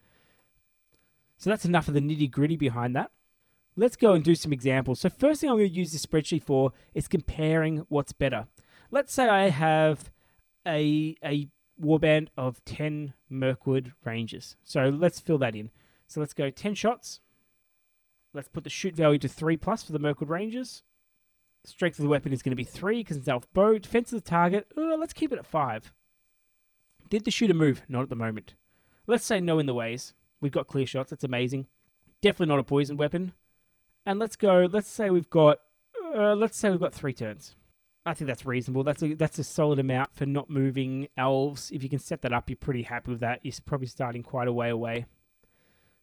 So 1.38 1.50
that's 1.50 1.66
enough 1.66 1.88
of 1.88 1.94
the 1.94 2.02
nitty 2.02 2.30
gritty 2.30 2.56
behind 2.56 2.96
that. 2.96 3.12
Let's 3.76 3.96
go 3.96 4.14
and 4.14 4.24
do 4.24 4.36
some 4.36 4.54
examples. 4.54 5.00
So 5.00 5.10
first 5.10 5.42
thing 5.42 5.50
I'm 5.50 5.58
going 5.58 5.70
to 5.70 5.76
use 5.76 5.92
this 5.92 6.06
spreadsheet 6.06 6.44
for 6.44 6.74
is 6.94 7.08
comparing 7.08 7.86
what's 7.90 8.12
better. 8.12 8.48
Let's 8.92 9.14
say 9.14 9.28
I 9.28 9.50
have 9.50 10.12
a 10.68 11.16
a 11.24 11.48
warband 11.82 12.28
of 12.38 12.64
10 12.66 13.14
Mirkwood 13.30 13.94
Rangers. 14.06 14.56
So 14.64 14.90
let's 14.90 15.20
fill 15.20 15.40
that 15.40 15.56
in. 15.56 15.72
So 16.08 16.20
let's 16.20 16.34
go 16.34 16.50
10 16.50 16.76
shots. 16.76 17.22
Let's 18.34 18.50
put 18.50 18.64
the 18.64 18.70
shoot 18.70 18.96
value 18.96 19.20
to 19.20 19.28
3 19.28 19.58
plus 19.58 19.84
for 19.84 19.92
the 19.92 20.00
Mirkwood 20.00 20.30
Rangers. 20.30 20.84
Strength 21.64 22.00
of 22.00 22.04
the 22.04 22.10
weapon 22.10 22.34
is 22.34 22.42
going 22.42 22.52
to 22.52 22.56
be 22.56 22.64
3 22.64 23.00
because 23.00 23.18
it's 23.18 23.28
elf 23.28 23.52
bow. 23.54 23.78
Defense 23.78 24.12
of 24.12 24.24
the 24.24 24.30
target, 24.30 24.68
let's 24.76 25.14
keep 25.14 25.32
it 25.32 25.40
at 25.40 25.46
5. 25.46 25.94
Did 27.10 27.26
the 27.26 27.32
shooter 27.32 27.54
move? 27.54 27.84
Not 27.88 28.04
at 28.04 28.10
the 28.10 28.16
moment. 28.16 28.56
Let's 29.06 29.26
say 29.26 29.40
no 29.40 29.60
in 29.60 29.66
the 29.66 29.74
ways. 29.74 30.14
We've 30.40 30.52
got 30.52 30.68
clear 30.68 30.86
shots. 30.86 31.10
That's 31.10 31.24
amazing. 31.24 31.68
Definitely 32.22 32.54
not 32.54 32.60
a 32.60 32.64
poison 32.64 32.98
weapon. 32.98 33.34
And 34.06 34.18
let's 34.18 34.36
go. 34.36 34.68
Let's 34.72 34.90
say 34.90 35.10
we've 35.10 35.30
got. 35.30 35.60
Uh, 36.16 36.36
let's 36.36 36.58
say 36.58 36.70
we've 36.70 36.80
got 36.80 36.94
three 36.94 37.14
turns. 37.14 37.56
I 38.06 38.14
think 38.14 38.28
that's 38.28 38.46
reasonable. 38.46 38.84
That's 38.84 39.04
a 39.04 39.14
that's 39.14 39.38
a 39.38 39.44
solid 39.44 39.78
amount 39.78 40.16
for 40.16 40.26
not 40.26 40.50
moving 40.50 41.08
elves. 41.18 41.70
If 41.72 41.84
you 41.84 41.90
can 41.90 42.00
set 42.00 42.22
that 42.24 42.34
up, 42.34 42.50
you're 42.50 42.58
pretty 42.58 42.84
happy 42.84 43.12
with 43.12 43.20
that. 43.20 43.42
You're 43.44 43.54
probably 43.66 43.88
starting 43.88 44.24
quite 44.24 44.48
a 44.48 44.54
way 44.54 44.70
away. 44.70 45.06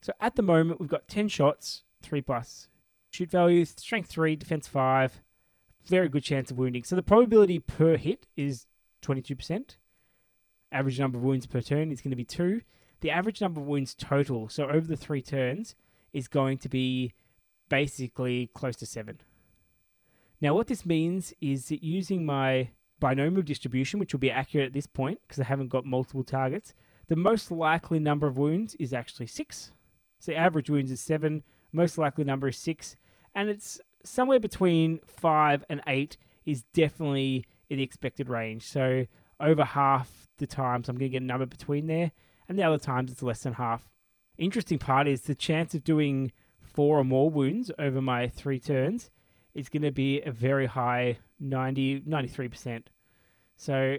So 0.01 0.13
at 0.21 0.37
the 0.37 0.43
moment, 0.43 0.81
we've 0.81 0.89
got 0.89 1.09
ten 1.09 1.29
shots 1.29 1.83
three 2.03 2.21
plus. 2.21 2.69
Shoot 3.11 3.31
value, 3.31 3.65
strength 3.65 4.11
three, 4.11 4.37
defense 4.37 4.69
five. 4.69 5.23
Very 5.87 6.09
good 6.09 6.23
chance 6.23 6.51
of 6.51 6.59
wounding. 6.59 6.85
So 6.85 6.97
the 6.97 7.03
probability 7.03 7.59
per 7.59 7.97
hit 7.97 8.27
is 8.37 8.67
22%. 9.03 9.77
Average 10.71 11.01
number 11.01 11.19
of 11.19 11.25
wounds 11.25 11.47
per 11.47 11.61
turn 11.61 11.91
is 11.91 12.01
going 12.01 12.11
to 12.11 12.17
be 12.17 12.25
two. 12.25 12.63
The 13.01 13.11
average 13.11 13.41
number 13.41 13.61
of 13.61 13.67
wounds 13.67 13.95
total, 13.95 14.49
so 14.49 14.65
over 14.65 14.87
the 14.87 14.97
three 14.97 15.23
turns, 15.23 15.75
is 16.13 16.29
going 16.29 16.59
to 16.59 16.69
be 16.69 17.15
basically 17.69 18.51
close 18.55 18.77
to 18.77 18.87
seven. 18.87 19.21
Now, 20.41 20.55
what 20.55 20.67
this 20.67 20.87
means 20.87 21.33
is 21.41 21.69
that 21.69 21.83
using 21.83 22.25
my 22.27 22.71
binomial 23.01 23.43
distribution, 23.43 24.01
which 24.01 24.13
will 24.13 24.21
be 24.21 24.31
accurate 24.31 24.67
at 24.67 24.73
this 24.73 24.87
point 24.87 25.21
because 25.23 25.41
I 25.41 25.45
haven't 25.45 25.69
got 25.69 25.85
multiple 25.85 26.25
targets, 26.25 26.75
the 27.09 27.17
most 27.17 27.51
likely 27.51 27.99
number 27.99 28.27
of 28.27 28.37
wounds 28.37 28.75
is 28.77 28.93
actually 28.93 29.27
six. 29.27 29.73
So 30.19 30.33
average 30.33 30.69
wounds 30.69 30.91
is 30.91 31.01
seven, 31.01 31.43
most 31.73 31.99
likely 31.99 32.25
number 32.25 32.49
is 32.49 32.59
six, 32.59 32.97
and 33.35 33.49
it's 33.49 33.81
somewhere 34.05 34.41
between 34.41 35.01
five 35.07 35.65
and 35.69 35.81
eight 35.87 36.17
is 36.45 36.63
definitely 36.73 37.45
in 37.69 37.79
the 37.79 37.83
expected 37.83 38.29
range. 38.29 38.63
So 38.63 39.07
over 39.41 39.65
half 39.65 40.29
the 40.39 40.47
times 40.47 40.89
I'm 40.89 40.97
going 40.97 41.11
to 41.11 41.13
get 41.13 41.23
a 41.23 41.27
number 41.27 41.47
between 41.47 41.87
there, 41.87 42.13
and 42.49 42.59
the 42.59 42.63
other 42.63 42.79
times 42.79 43.11
it's 43.11 43.23
less 43.23 43.43
than 43.43 43.55
half. 43.55 43.89
interesting 44.37 44.79
part 44.79 45.09
is 45.09 45.23
the 45.23 45.35
chance 45.35 45.75
of 45.75 45.85
doing 45.85 46.33
four 46.61 46.99
or 46.99 47.05
more 47.05 47.29
wounds 47.29 47.71
over 47.79 48.01
my 48.01 48.29
three 48.29 48.61
turns 48.61 49.11
is 49.55 49.69
going 49.69 49.83
to 49.83 49.91
be 49.91 50.21
a 50.23 50.31
very 50.31 50.67
high 50.67 51.19
90, 51.41 52.03
93%. 52.03 52.85
So 53.57 53.97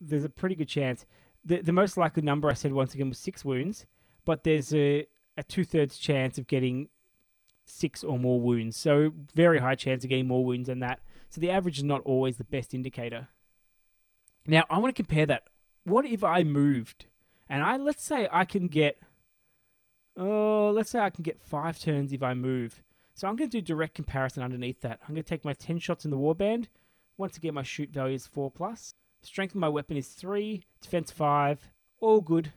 there's 0.00 0.24
a 0.24 0.28
pretty 0.28 0.54
good 0.54 0.68
chance. 0.68 1.04
The, 1.44 1.60
the 1.60 1.72
most 1.72 1.96
likely 1.96 2.22
number 2.22 2.48
I 2.48 2.54
said 2.54 2.72
once 2.72 2.94
again 2.94 3.08
was 3.08 3.18
six 3.18 3.44
wounds, 3.44 3.86
but 4.24 4.44
there's 4.44 4.72
a, 4.72 5.06
a 5.36 5.42
two 5.42 5.64
thirds 5.64 5.98
chance 5.98 6.38
of 6.38 6.46
getting 6.46 6.88
six 7.72 8.04
or 8.04 8.18
more 8.18 8.40
wounds. 8.40 8.76
So 8.76 9.12
very 9.34 9.58
high 9.58 9.74
chance 9.74 10.04
of 10.04 10.10
getting 10.10 10.28
more 10.28 10.44
wounds 10.44 10.68
than 10.68 10.80
that. 10.80 11.00
So 11.30 11.40
the 11.40 11.50
average 11.50 11.78
is 11.78 11.84
not 11.84 12.02
always 12.02 12.36
the 12.36 12.44
best 12.44 12.74
indicator. 12.74 13.28
Now 14.46 14.64
I 14.70 14.78
want 14.78 14.94
to 14.94 15.02
compare 15.02 15.26
that. 15.26 15.44
What 15.84 16.04
if 16.04 16.22
I 16.22 16.42
moved 16.42 17.06
and 17.48 17.62
I 17.62 17.76
let's 17.76 18.04
say 18.04 18.28
I 18.30 18.44
can 18.44 18.68
get 18.68 18.98
oh 20.16 20.70
let's 20.74 20.90
say 20.90 21.00
I 21.00 21.10
can 21.10 21.22
get 21.22 21.40
five 21.40 21.78
turns 21.78 22.12
if 22.12 22.22
I 22.22 22.34
move. 22.34 22.82
So 23.14 23.28
I'm 23.28 23.36
going 23.36 23.50
to 23.50 23.60
do 23.60 23.62
direct 23.62 23.94
comparison 23.94 24.42
underneath 24.42 24.80
that. 24.80 25.00
I'm 25.02 25.14
going 25.14 25.22
to 25.22 25.28
take 25.28 25.44
my 25.44 25.52
10 25.52 25.78
shots 25.78 26.04
in 26.04 26.10
the 26.10 26.16
warband. 26.16 26.68
Once 27.18 27.36
again, 27.36 27.54
my 27.54 27.62
shoot 27.62 27.90
value 27.90 28.14
is 28.14 28.26
4 28.26 28.50
plus. 28.50 28.94
Strength 29.20 29.54
of 29.54 29.60
my 29.60 29.68
weapon 29.68 29.98
is 29.98 30.08
3. 30.08 30.64
Defense 30.80 31.10
5. 31.10 31.68
All 32.00 32.22
good. 32.22 32.52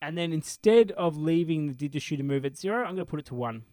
And 0.00 0.16
then 0.16 0.32
instead 0.32 0.92
of 0.92 1.16
leaving 1.16 1.66
the 1.66 1.74
did 1.74 1.92
the 1.92 1.98
shooter 1.98 2.22
move 2.22 2.44
at 2.44 2.56
0, 2.56 2.78
I'm 2.78 2.94
going 2.94 2.98
to 2.98 3.04
put 3.04 3.18
it 3.18 3.26
to 3.26 3.34
1. 3.34 3.64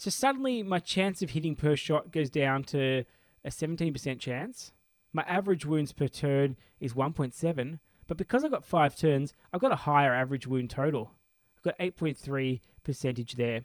So 0.00 0.08
suddenly 0.08 0.62
my 0.62 0.78
chance 0.78 1.20
of 1.20 1.28
hitting 1.28 1.54
per 1.54 1.76
shot 1.76 2.10
goes 2.10 2.30
down 2.30 2.64
to 2.64 3.04
a 3.44 3.50
17% 3.50 4.18
chance. 4.18 4.72
My 5.12 5.20
average 5.24 5.66
wounds 5.66 5.92
per 5.92 6.08
turn 6.08 6.56
is 6.80 6.94
1.7, 6.94 7.78
but 8.06 8.16
because 8.16 8.42
I've 8.42 8.50
got 8.50 8.64
5 8.64 8.96
turns, 8.96 9.34
I've 9.52 9.60
got 9.60 9.72
a 9.72 9.84
higher 9.84 10.14
average 10.14 10.46
wound 10.46 10.70
total. 10.70 11.12
I've 11.54 11.62
got 11.64 11.78
8.3 11.78 12.62
percentage 12.82 13.34
there. 13.34 13.60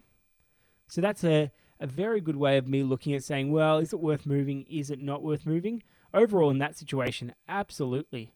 So 0.87 0.99
that's 0.99 1.23
a, 1.23 1.53
a 1.79 1.87
very 1.87 2.19
good 2.19 2.35
way 2.35 2.57
of 2.57 2.67
me 2.67 2.83
looking 2.83 3.13
at 3.13 3.23
saying, 3.23 3.53
well, 3.53 3.77
is 3.77 3.93
it 3.93 4.01
worth 4.01 4.25
moving? 4.25 4.65
Is 4.69 4.91
it 4.91 5.01
not 5.01 5.23
worth 5.23 5.45
moving? 5.45 5.83
Overall, 6.13 6.49
in 6.49 6.57
that 6.57 6.77
situation, 6.77 7.33
absolutely. 7.47 8.33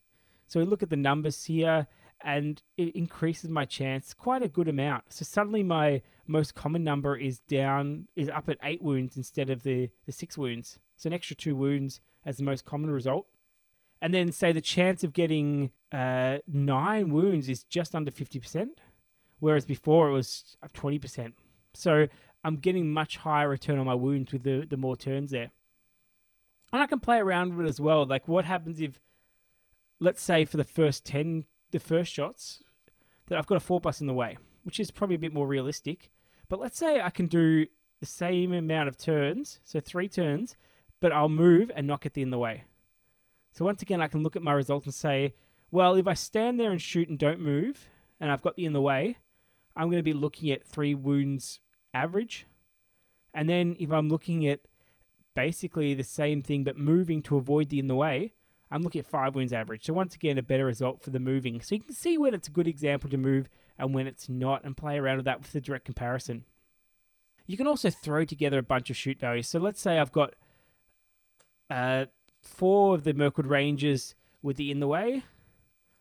So 0.47 0.61
we 0.61 0.65
look 0.65 0.81
at 0.81 0.89
the 0.89 0.95
numbers 0.95 1.43
here, 1.43 1.85
and 2.23 2.61
it 2.77 2.95
increases 2.95 3.49
my 3.49 3.65
chance 3.65 4.13
quite 4.13 4.43
a 4.43 4.47
good 4.47 4.67
amount. 4.67 5.05
So 5.09 5.23
suddenly 5.23 5.63
my 5.63 6.01
most 6.27 6.55
common 6.55 6.83
number 6.83 7.15
is 7.15 7.39
down 7.39 8.07
is 8.15 8.29
up 8.29 8.49
at 8.49 8.57
eight 8.63 8.81
wounds 8.81 9.17
instead 9.17 9.49
of 9.49 9.63
the, 9.63 9.89
the 10.05 10.11
six 10.11 10.37
wounds. 10.37 10.79
So 10.97 11.07
an 11.07 11.13
extra 11.13 11.35
two 11.35 11.55
wounds 11.55 12.01
as 12.25 12.37
the 12.37 12.43
most 12.43 12.65
common 12.65 12.91
result. 12.91 13.25
And 14.01 14.13
then 14.13 14.31
say 14.31 14.51
the 14.51 14.61
chance 14.61 15.03
of 15.03 15.13
getting 15.13 15.71
uh, 15.91 16.37
nine 16.47 17.09
wounds 17.11 17.49
is 17.49 17.63
just 17.63 17.95
under 17.95 18.11
50%, 18.11 18.67
whereas 19.39 19.65
before 19.65 20.09
it 20.09 20.13
was 20.13 20.57
20%. 20.73 21.33
So 21.73 22.07
I'm 22.43 22.57
getting 22.57 22.91
much 22.91 23.17
higher 23.17 23.49
return 23.49 23.79
on 23.79 23.85
my 23.85 23.95
wounds 23.95 24.31
with 24.31 24.43
the, 24.43 24.65
the 24.69 24.77
more 24.77 24.95
turns 24.95 25.31
there. 25.31 25.51
And 26.71 26.81
I 26.81 26.87
can 26.87 26.99
play 26.99 27.17
around 27.17 27.55
with 27.55 27.65
it 27.65 27.69
as 27.69 27.81
well. 27.81 28.05
Like 28.05 28.27
what 28.27 28.45
happens 28.45 28.79
if, 28.79 28.99
let's 29.99 30.21
say 30.21 30.45
for 30.45 30.57
the 30.57 30.63
first 30.63 31.05
10, 31.05 31.45
the 31.71 31.79
first 31.79 32.11
shots, 32.11 32.63
that 33.27 33.37
I've 33.37 33.47
got 33.47 33.57
a 33.57 33.61
4 33.61 33.79
bus 33.79 34.01
in 34.01 34.07
the 34.07 34.13
way, 34.13 34.37
which 34.63 34.79
is 34.79 34.91
probably 34.91 35.15
a 35.15 35.19
bit 35.19 35.33
more 35.33 35.47
realistic. 35.47 36.09
But 36.47 36.59
let's 36.59 36.77
say 36.77 36.99
I 36.99 37.09
can 37.09 37.27
do 37.27 37.67
the 37.99 38.05
same 38.05 38.53
amount 38.53 38.89
of 38.89 38.97
turns, 38.97 39.59
so 39.63 39.79
three 39.79 40.07
turns, 40.07 40.55
but 40.99 41.11
I'll 41.11 41.29
move 41.29 41.71
and 41.75 41.85
not 41.85 42.01
get 42.01 42.13
the 42.13 42.21
in 42.21 42.31
the 42.31 42.39
way. 42.39 42.63
So 43.51 43.65
once 43.65 43.81
again, 43.81 44.01
I 44.01 44.07
can 44.07 44.23
look 44.23 44.35
at 44.35 44.41
my 44.41 44.53
results 44.53 44.85
and 44.85 44.93
say, 44.93 45.33
well, 45.71 45.95
if 45.95 46.07
I 46.07 46.13
stand 46.13 46.59
there 46.59 46.71
and 46.71 46.81
shoot 46.81 47.09
and 47.09 47.19
don't 47.19 47.39
move, 47.39 47.87
and 48.19 48.31
I've 48.31 48.41
got 48.41 48.55
the 48.55 48.65
in 48.65 48.73
the 48.73 48.81
way, 48.81 49.17
I'm 49.75 49.87
going 49.87 49.99
to 49.99 50.03
be 50.03 50.13
looking 50.13 50.49
at 50.51 50.65
three 50.65 50.95
wounds 50.95 51.59
average. 51.93 52.47
And 53.33 53.47
then 53.47 53.75
if 53.79 53.91
I'm 53.91 54.09
looking 54.09 54.47
at 54.47 54.61
basically 55.35 55.93
the 55.93 56.03
same 56.03 56.41
thing 56.41 56.63
but 56.63 56.77
moving 56.77 57.21
to 57.23 57.37
avoid 57.37 57.69
the 57.69 57.79
in 57.79 57.87
the 57.87 57.95
way, 57.95 58.33
I'm 58.71 58.81
looking 58.81 58.99
at 58.99 59.07
five 59.07 59.35
wins 59.35 59.53
average. 59.53 59.85
So 59.85 59.93
once 59.93 60.15
again, 60.15 60.37
a 60.37 60.43
better 60.43 60.65
result 60.65 61.01
for 61.01 61.09
the 61.09 61.19
moving. 61.19 61.61
So 61.61 61.75
you 61.75 61.81
can 61.81 61.93
see 61.93 62.17
when 62.17 62.33
it's 62.33 62.47
a 62.47 62.51
good 62.51 62.67
example 62.67 63.09
to 63.09 63.17
move 63.17 63.49
and 63.77 63.93
when 63.93 64.07
it's 64.07 64.29
not, 64.29 64.63
and 64.63 64.77
play 64.77 64.97
around 64.97 65.17
with 65.17 65.25
that 65.25 65.41
with 65.41 65.51
the 65.51 65.61
direct 65.61 65.85
comparison. 65.85 66.43
You 67.47 67.57
can 67.57 67.67
also 67.67 67.89
throw 67.89 68.25
together 68.25 68.59
a 68.59 68.63
bunch 68.63 68.89
of 68.89 68.97
shoot 68.97 69.19
values. 69.19 69.47
So 69.47 69.59
let's 69.59 69.81
say 69.81 69.97
I've 69.97 70.11
got 70.11 70.35
uh, 71.69 72.05
four 72.41 72.93
of 72.93 73.03
the 73.03 73.13
Mirkwood 73.13 73.47
Rangers 73.47 74.15
with 74.43 74.57
the 74.57 74.69
in 74.69 74.79
the 74.79 74.87
way. 74.87 75.23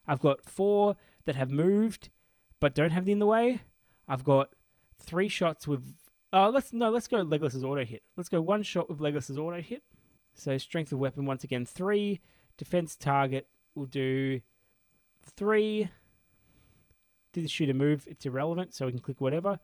I've 0.06 0.20
got 0.20 0.44
four 0.44 0.96
that 1.24 1.36
have 1.36 1.50
moved 1.50 2.10
but 2.60 2.74
don't 2.74 2.90
have 2.90 3.04
the 3.04 3.12
in 3.12 3.18
the 3.18 3.26
way. 3.26 3.62
I've 4.06 4.24
got 4.24 4.50
three 4.98 5.28
shots 5.28 5.66
with. 5.66 5.94
Uh, 6.32 6.50
let's 6.50 6.72
no, 6.72 6.90
let's 6.90 7.08
go 7.08 7.18
Legolas's 7.18 7.64
auto 7.64 7.84
hit. 7.84 8.02
Let's 8.16 8.28
go 8.28 8.40
one 8.40 8.62
shot 8.62 8.88
with 8.88 9.00
Legolas's 9.00 9.38
auto 9.38 9.60
hit. 9.60 9.82
So 10.34 10.58
strength 10.58 10.92
of 10.92 10.98
weapon 10.98 11.26
once 11.26 11.44
again 11.44 11.64
three. 11.64 12.20
Defense 12.58 12.96
target 12.96 13.46
will 13.74 13.86
do 13.86 14.40
three. 15.22 15.88
Did 17.32 17.44
the 17.44 17.48
shooter 17.48 17.74
move? 17.74 18.06
It's 18.06 18.26
irrelevant, 18.26 18.74
so 18.74 18.86
we 18.86 18.92
can 18.92 19.00
click 19.00 19.20
whatever. 19.20 19.58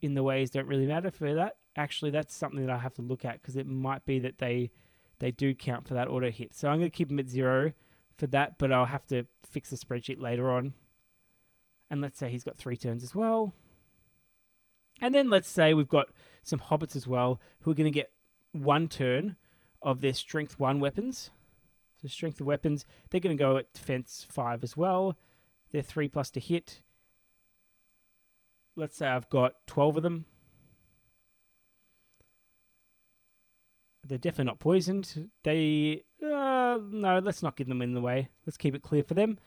In 0.00 0.14
the 0.14 0.22
ways 0.22 0.50
don't 0.50 0.68
really 0.68 0.86
matter 0.86 1.10
for 1.10 1.34
that. 1.34 1.56
Actually, 1.74 2.10
that's 2.10 2.34
something 2.34 2.64
that 2.64 2.72
I 2.72 2.78
have 2.78 2.94
to 2.94 3.02
look 3.02 3.24
at 3.24 3.40
because 3.40 3.56
it 3.56 3.66
might 3.66 4.04
be 4.04 4.18
that 4.20 4.38
they 4.38 4.70
they 5.18 5.30
do 5.30 5.54
count 5.54 5.88
for 5.88 5.94
that 5.94 6.08
auto 6.08 6.30
hit. 6.30 6.54
So 6.54 6.68
I'm 6.68 6.78
going 6.78 6.90
to 6.90 6.96
keep 6.96 7.08
them 7.08 7.18
at 7.18 7.28
zero 7.28 7.72
for 8.16 8.26
that, 8.28 8.58
but 8.58 8.70
I'll 8.70 8.84
have 8.84 9.06
to 9.06 9.24
fix 9.48 9.70
the 9.70 9.76
spreadsheet 9.76 10.20
later 10.20 10.50
on. 10.50 10.74
And 11.90 12.00
let's 12.00 12.18
say 12.18 12.28
he's 12.28 12.44
got 12.44 12.56
three 12.56 12.76
turns 12.76 13.02
as 13.02 13.14
well. 13.14 13.54
And 15.00 15.14
then 15.14 15.30
let's 15.30 15.48
say 15.48 15.72
we've 15.74 15.88
got 15.88 16.08
some 16.42 16.58
hobbits 16.58 16.96
as 16.96 17.06
well 17.06 17.40
who 17.60 17.70
are 17.70 17.74
going 17.74 17.90
to 17.90 17.98
get 17.98 18.12
one 18.52 18.88
turn 18.88 19.36
of 19.82 20.00
their 20.00 20.14
strength 20.14 20.58
one 20.58 20.80
weapons. 20.80 21.30
Strength 22.08 22.40
of 22.40 22.46
weapons, 22.46 22.84
they're 23.10 23.20
going 23.20 23.36
to 23.36 23.42
go 23.42 23.56
at 23.56 23.72
defense 23.72 24.26
five 24.28 24.62
as 24.62 24.76
well. 24.76 25.16
They're 25.72 25.82
three 25.82 26.08
plus 26.08 26.30
to 26.32 26.40
hit. 26.40 26.82
Let's 28.76 28.96
say 28.96 29.06
I've 29.06 29.28
got 29.30 29.54
12 29.66 29.98
of 29.98 30.02
them. 30.02 30.26
They're 34.04 34.18
definitely 34.18 34.44
not 34.44 34.60
poisoned. 34.60 35.30
They, 35.42 36.04
uh, 36.22 36.78
no, 36.90 37.20
let's 37.22 37.42
not 37.42 37.56
give 37.56 37.66
them 37.66 37.82
in 37.82 37.94
the 37.94 38.00
way. 38.00 38.28
Let's 38.46 38.56
keep 38.56 38.74
it 38.74 38.82
clear 38.82 39.02
for 39.02 39.14
them. 39.14 39.38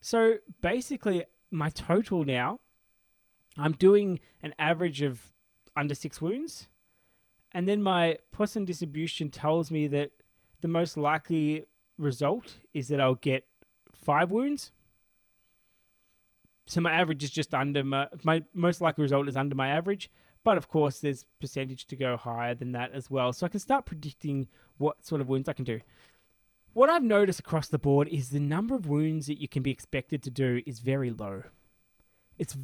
So 0.00 0.34
basically, 0.60 1.24
my 1.50 1.70
total 1.70 2.24
now, 2.24 2.60
I'm 3.56 3.72
doing 3.72 4.20
an 4.42 4.54
average 4.58 5.02
of 5.02 5.32
under 5.76 5.94
six 5.94 6.20
wounds. 6.20 6.68
And 7.52 7.68
then 7.68 7.82
my 7.82 8.18
Poisson 8.32 8.64
distribution 8.64 9.30
tells 9.30 9.70
me 9.70 9.86
that 9.88 10.10
the 10.60 10.68
most 10.68 10.96
likely 10.96 11.66
result 11.98 12.54
is 12.72 12.88
that 12.88 13.00
I'll 13.00 13.14
get 13.14 13.46
five 13.94 14.30
wounds. 14.30 14.72
So 16.66 16.80
my 16.80 16.92
average 16.92 17.22
is 17.22 17.30
just 17.30 17.54
under 17.54 17.84
my 17.84 18.08
my 18.22 18.42
most 18.54 18.80
likely 18.80 19.02
result 19.02 19.28
is 19.28 19.36
under 19.36 19.54
my 19.54 19.68
average, 19.68 20.10
but 20.44 20.56
of 20.56 20.68
course 20.68 21.00
there's 21.00 21.26
percentage 21.40 21.86
to 21.86 21.96
go 21.96 22.16
higher 22.16 22.54
than 22.54 22.72
that 22.72 22.92
as 22.92 23.10
well. 23.10 23.32
So 23.32 23.44
I 23.44 23.50
can 23.50 23.60
start 23.60 23.84
predicting 23.84 24.48
what 24.78 25.04
sort 25.04 25.20
of 25.20 25.28
wounds 25.28 25.48
I 25.48 25.52
can 25.52 25.64
do. 25.64 25.80
What 26.72 26.90
I've 26.90 27.04
noticed 27.04 27.38
across 27.38 27.68
the 27.68 27.78
board 27.78 28.08
is 28.08 28.30
the 28.30 28.40
number 28.40 28.74
of 28.74 28.88
wounds 28.88 29.26
that 29.26 29.40
you 29.40 29.46
can 29.46 29.62
be 29.62 29.70
expected 29.70 30.22
to 30.24 30.30
do 30.30 30.60
is 30.66 30.80
very 30.80 31.10
low. 31.10 31.44
It's 32.36 32.56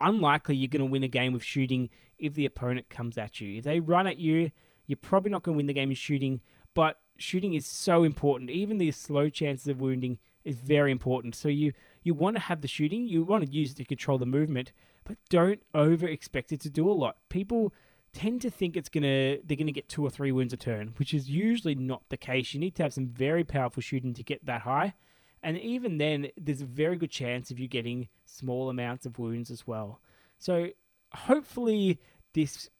unlikely 0.00 0.56
you're 0.56 0.68
going 0.68 0.86
to 0.86 0.90
win 0.90 1.02
a 1.02 1.08
game 1.08 1.34
of 1.34 1.44
shooting 1.44 1.90
if 2.18 2.34
the 2.34 2.46
opponent 2.46 2.88
comes 2.88 3.18
at 3.18 3.40
you. 3.40 3.58
If 3.58 3.64
they 3.64 3.80
run 3.80 4.06
at 4.06 4.18
you, 4.18 4.52
you're 4.86 4.96
probably 4.96 5.30
not 5.30 5.42
going 5.42 5.54
to 5.54 5.56
win 5.58 5.66
the 5.66 5.74
game 5.74 5.90
of 5.90 5.98
shooting, 5.98 6.40
but 6.74 6.98
shooting 7.18 7.54
is 7.54 7.66
so 7.66 8.04
important. 8.04 8.50
Even 8.50 8.78
the 8.78 8.90
slow 8.90 9.28
chances 9.28 9.68
of 9.68 9.80
wounding 9.80 10.18
is 10.44 10.56
very 10.56 10.90
important. 10.90 11.34
So 11.34 11.48
you 11.48 11.72
you 12.02 12.14
want 12.14 12.36
to 12.36 12.42
have 12.42 12.60
the 12.60 12.68
shooting, 12.68 13.06
you 13.06 13.24
want 13.24 13.44
to 13.44 13.50
use 13.50 13.72
it 13.72 13.76
to 13.76 13.84
control 13.84 14.18
the 14.18 14.26
movement, 14.26 14.72
but 15.04 15.18
don't 15.28 15.60
over 15.74 16.06
expect 16.06 16.52
it 16.52 16.60
to 16.62 16.70
do 16.70 16.88
a 16.88 16.92
lot. 16.92 17.16
People 17.28 17.74
tend 18.12 18.40
to 18.42 18.50
think 18.50 18.76
it's 18.76 18.88
gonna 18.88 19.38
they're 19.44 19.56
gonna 19.56 19.72
get 19.72 19.88
two 19.88 20.04
or 20.04 20.10
three 20.10 20.32
wounds 20.32 20.52
a 20.52 20.56
turn, 20.56 20.94
which 20.96 21.12
is 21.12 21.28
usually 21.28 21.74
not 21.74 22.02
the 22.08 22.16
case. 22.16 22.54
You 22.54 22.60
need 22.60 22.74
to 22.76 22.82
have 22.84 22.94
some 22.94 23.08
very 23.08 23.44
powerful 23.44 23.82
shooting 23.82 24.14
to 24.14 24.22
get 24.22 24.46
that 24.46 24.62
high, 24.62 24.94
and 25.42 25.58
even 25.58 25.98
then, 25.98 26.28
there's 26.36 26.62
a 26.62 26.66
very 26.66 26.96
good 26.96 27.10
chance 27.10 27.50
of 27.50 27.58
you 27.58 27.68
getting 27.68 28.08
small 28.24 28.70
amounts 28.70 29.06
of 29.06 29.18
wounds 29.18 29.50
as 29.50 29.66
well. 29.66 30.00
So 30.38 30.70
hopefully 31.12 32.00
this 32.34 32.70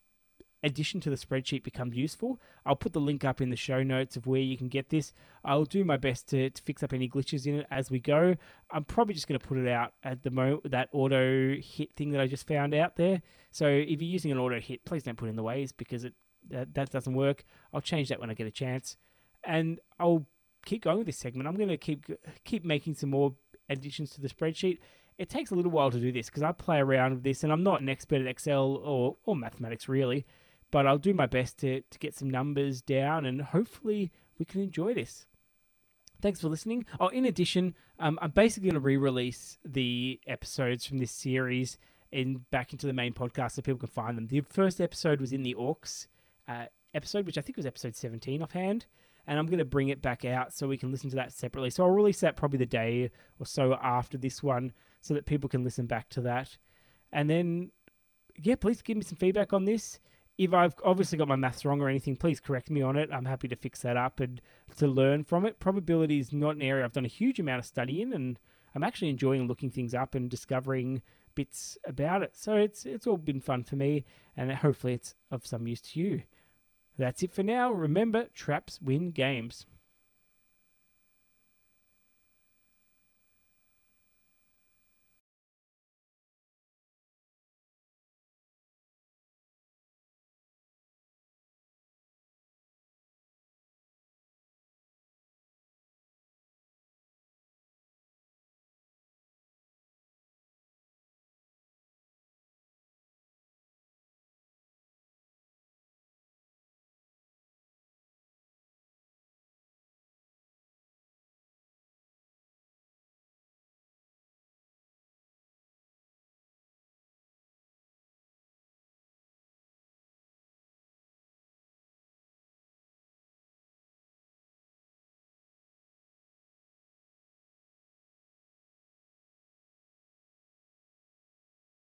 addition 0.63 1.01
to 1.01 1.11
the 1.11 1.17
spreadsheet 1.17 1.63
becomes 1.63 1.97
useful. 1.97 2.41
I'll 2.67 2.77
put 2.77 2.93
the 2.93 3.01
link 3.01 3.25
up 3.25 3.41
in 3.41 3.51
the 3.51 3.57
show 3.57 3.83
notes 3.83 4.17
of 4.17 4.27
where 4.27 4.41
you 4.41 4.57
can 4.57 4.69
get 4.69 4.91
this. 4.91 5.13
I'll 5.45 5.65
do 5.65 5.85
my 5.85 5.97
best 5.97 6.29
to, 6.31 6.51
to 6.51 6.63
fix 6.63 6.83
up 6.83 6.93
any 6.93 7.09
glitches 7.09 7.47
in 7.47 7.61
it 7.61 7.67
as 7.71 7.91
we 7.91 8.01
go. 8.01 8.35
I'm 8.71 8.85
probably 8.85 9.15
just 9.15 9.29
going 9.29 9.39
to 9.39 9.47
put 9.47 9.59
it 9.59 9.69
out 9.69 9.93
at 10.03 10.23
the 10.23 10.31
moment, 10.31 10.71
that 10.71 10.89
auto 10.93 11.55
hit 11.61 11.95
thing 11.95 12.11
that 12.11 12.21
I 12.21 12.27
just 12.27 12.47
found 12.47 12.75
out 12.75 12.97
there. 12.97 13.23
So 13.51 13.67
if 13.67 14.03
you're 14.03 14.11
using 14.11 14.33
an 14.33 14.39
auto 14.39 14.61
hit, 14.61 14.85
please 14.85 15.05
don't 15.05 15.17
put 15.17 15.29
in 15.29 15.37
the 15.37 15.43
ways 15.43 15.73
because 15.73 16.05
it 16.05 16.15
that, 16.51 16.75
that 16.75 16.91
doesn't 16.91 17.15
work. 17.15 17.45
I'll 17.73 17.81
change 17.81 18.09
that 18.09 18.21
when 18.21 18.31
I 18.31 18.35
get 18.35 18.47
a 18.47 18.51
chance. 18.51 18.97
And 19.45 19.81
I'll 19.99 20.27
keep 20.65 20.83
going 20.83 20.99
with 20.99 21.07
this 21.07 21.19
segment. 21.19 21.47
I'm 21.47 21.57
going 21.57 21.69
to 21.69 21.77
keep 21.77 22.07
keep 22.45 22.65
making 22.65 22.95
some 22.95 23.11
more 23.11 23.35
additions 23.69 24.11
to 24.11 24.21
the 24.21 24.29
spreadsheet 24.29 24.79
it 25.19 25.29
takes 25.29 25.51
a 25.51 25.55
little 25.55 25.73
while 25.73 25.91
to 25.91 25.99
do 25.99 26.13
this 26.13 26.27
because 26.27 26.45
I 26.45 26.53
play 26.53 26.79
around 26.79 27.15
with 27.15 27.23
this 27.25 27.43
and 27.43 27.53
I'm 27.53 27.65
not 27.65 27.81
an 27.81 27.89
expert 27.89 28.21
at 28.21 28.29
Excel 28.29 28.77
or, 28.77 29.17
or 29.25 29.35
mathematics 29.35 29.89
really, 29.89 30.25
but 30.71 30.87
I'll 30.87 30.99
do 30.99 31.15
my 31.15 31.27
best 31.27 31.59
to, 31.59 31.81
to 31.81 31.99
get 31.99 32.15
some 32.15 32.31
numbers 32.31 32.83
down 32.83 33.27
and 33.27 33.43
hopefully 33.43 34.13
we 34.39 34.45
can 34.45 34.61
enjoy 34.61 34.95
this. 34.95 35.27
Thanks 36.21 36.41
for 36.41 36.49
listening. 36.49 36.85
Oh, 36.99 37.09
in 37.09 37.25
addition, 37.25 37.75
um, 38.01 38.19
I'm 38.21 38.31
basically 38.31 38.71
going 38.71 38.81
to 38.81 38.87
re-release 38.87 39.59
the 39.65 40.21
episodes 40.27 40.85
from 40.85 40.99
this 40.99 41.13
series 41.13 41.79
in 42.11 42.45
back 42.51 42.73
into 42.73 42.87
the 42.87 42.93
main 42.93 43.13
podcast 43.13 43.53
so 43.53 43.63
people 43.63 43.79
can 43.79 43.89
find 43.89 44.17
them. 44.17 44.27
The 44.27 44.41
first 44.41 44.81
episode 44.81 45.21
was 45.21 45.33
in 45.33 45.43
the 45.43 45.55
Orcs 45.55 46.09
uh, 46.49 46.67
episode, 46.95 47.27
which 47.27 47.39
I 47.39 47.41
think 47.41 47.57
was 47.57 47.67
episode 47.67 47.95
17 47.95 48.43
offhand, 48.43 48.87
and 49.27 49.39
I'm 49.39 49.47
going 49.47 49.59
to 49.59 49.65
bring 49.65 49.91
it 49.91 50.03
back 50.03 50.25
out 50.25 50.53
so 50.53 50.67
we 50.67 50.79
can 50.79 50.91
listen 50.91 51.11
to 51.11 51.17
that 51.17 51.33
separately. 51.33 51.71
So 51.71 51.85
I'll 51.85 51.91
release 51.91 52.21
that 52.21 52.37
probably 52.37 52.59
the 52.59 52.67
day 52.67 53.11
or 53.39 53.47
so 53.47 53.79
after 53.81 54.19
this 54.19 54.43
one 54.43 54.73
so 55.01 55.15
that 55.15 55.27
people 55.27 55.49
can 55.49 55.63
listen 55.63 55.87
back 55.87 56.09
to 56.11 56.21
that. 56.23 56.57
And 57.13 57.29
then, 57.29 57.71
yeah, 58.37 58.57
please 58.57 58.83
give 58.83 58.97
me 58.97 59.03
some 59.03 59.17
feedback 59.17 59.53
on 59.53 59.65
this. 59.65 60.01
If 60.39 60.55
I've 60.55 60.75
obviously 60.85 61.19
got 61.19 61.27
my 61.27 61.37
maths 61.37 61.65
wrong 61.65 61.81
or 61.81 61.89
anything, 61.89 62.17
please 62.17 62.39
correct 62.39 62.71
me 62.71 62.81
on 62.81 62.97
it. 62.97 63.11
I'm 63.13 63.25
happy 63.25 63.49
to 63.49 63.57
fix 63.57 63.83
that 63.83 63.97
up 63.97 64.21
and 64.21 64.41
to 64.77 64.87
learn 64.87 65.25
from 65.25 65.45
it. 65.45 65.59
Probability 65.59 66.21
is 66.21 66.33
not 66.33 66.55
an 66.55 66.63
area 66.63 66.85
I've 66.85 66.93
done 66.93 67.05
a 67.05 67.09
huge 67.09 67.41
amount 67.41 67.59
of 67.59 67.67
study 67.67 68.01
in, 68.01 68.13
and 68.13 68.39
I'm 68.75 68.85
actually 68.85 69.09
enjoying 69.09 69.49
looking 69.49 69.71
things 69.71 69.95
up 69.95 70.15
and 70.15 70.31
discovering 70.31 71.03
bits 71.35 71.77
about 71.85 72.23
it. 72.23 72.37
So 72.37 72.55
it's 72.55 72.87
it's 72.87 73.07
all 73.07 73.17
been 73.17 73.41
fun 73.41 73.65
for 73.65 73.75
me, 73.75 74.05
and 74.37 74.53
hopefully 74.53 74.95
it's 74.95 75.17
of 75.31 75.45
some 75.45 75.67
use 75.67 75.81
to 75.81 76.01
you. 76.01 76.23
That's 76.97 77.23
it 77.25 77.33
for 77.33 77.43
now. 77.43 77.73
Remember, 77.73 78.27
traps 78.33 78.81
win 78.81 79.11
games. 79.11 79.67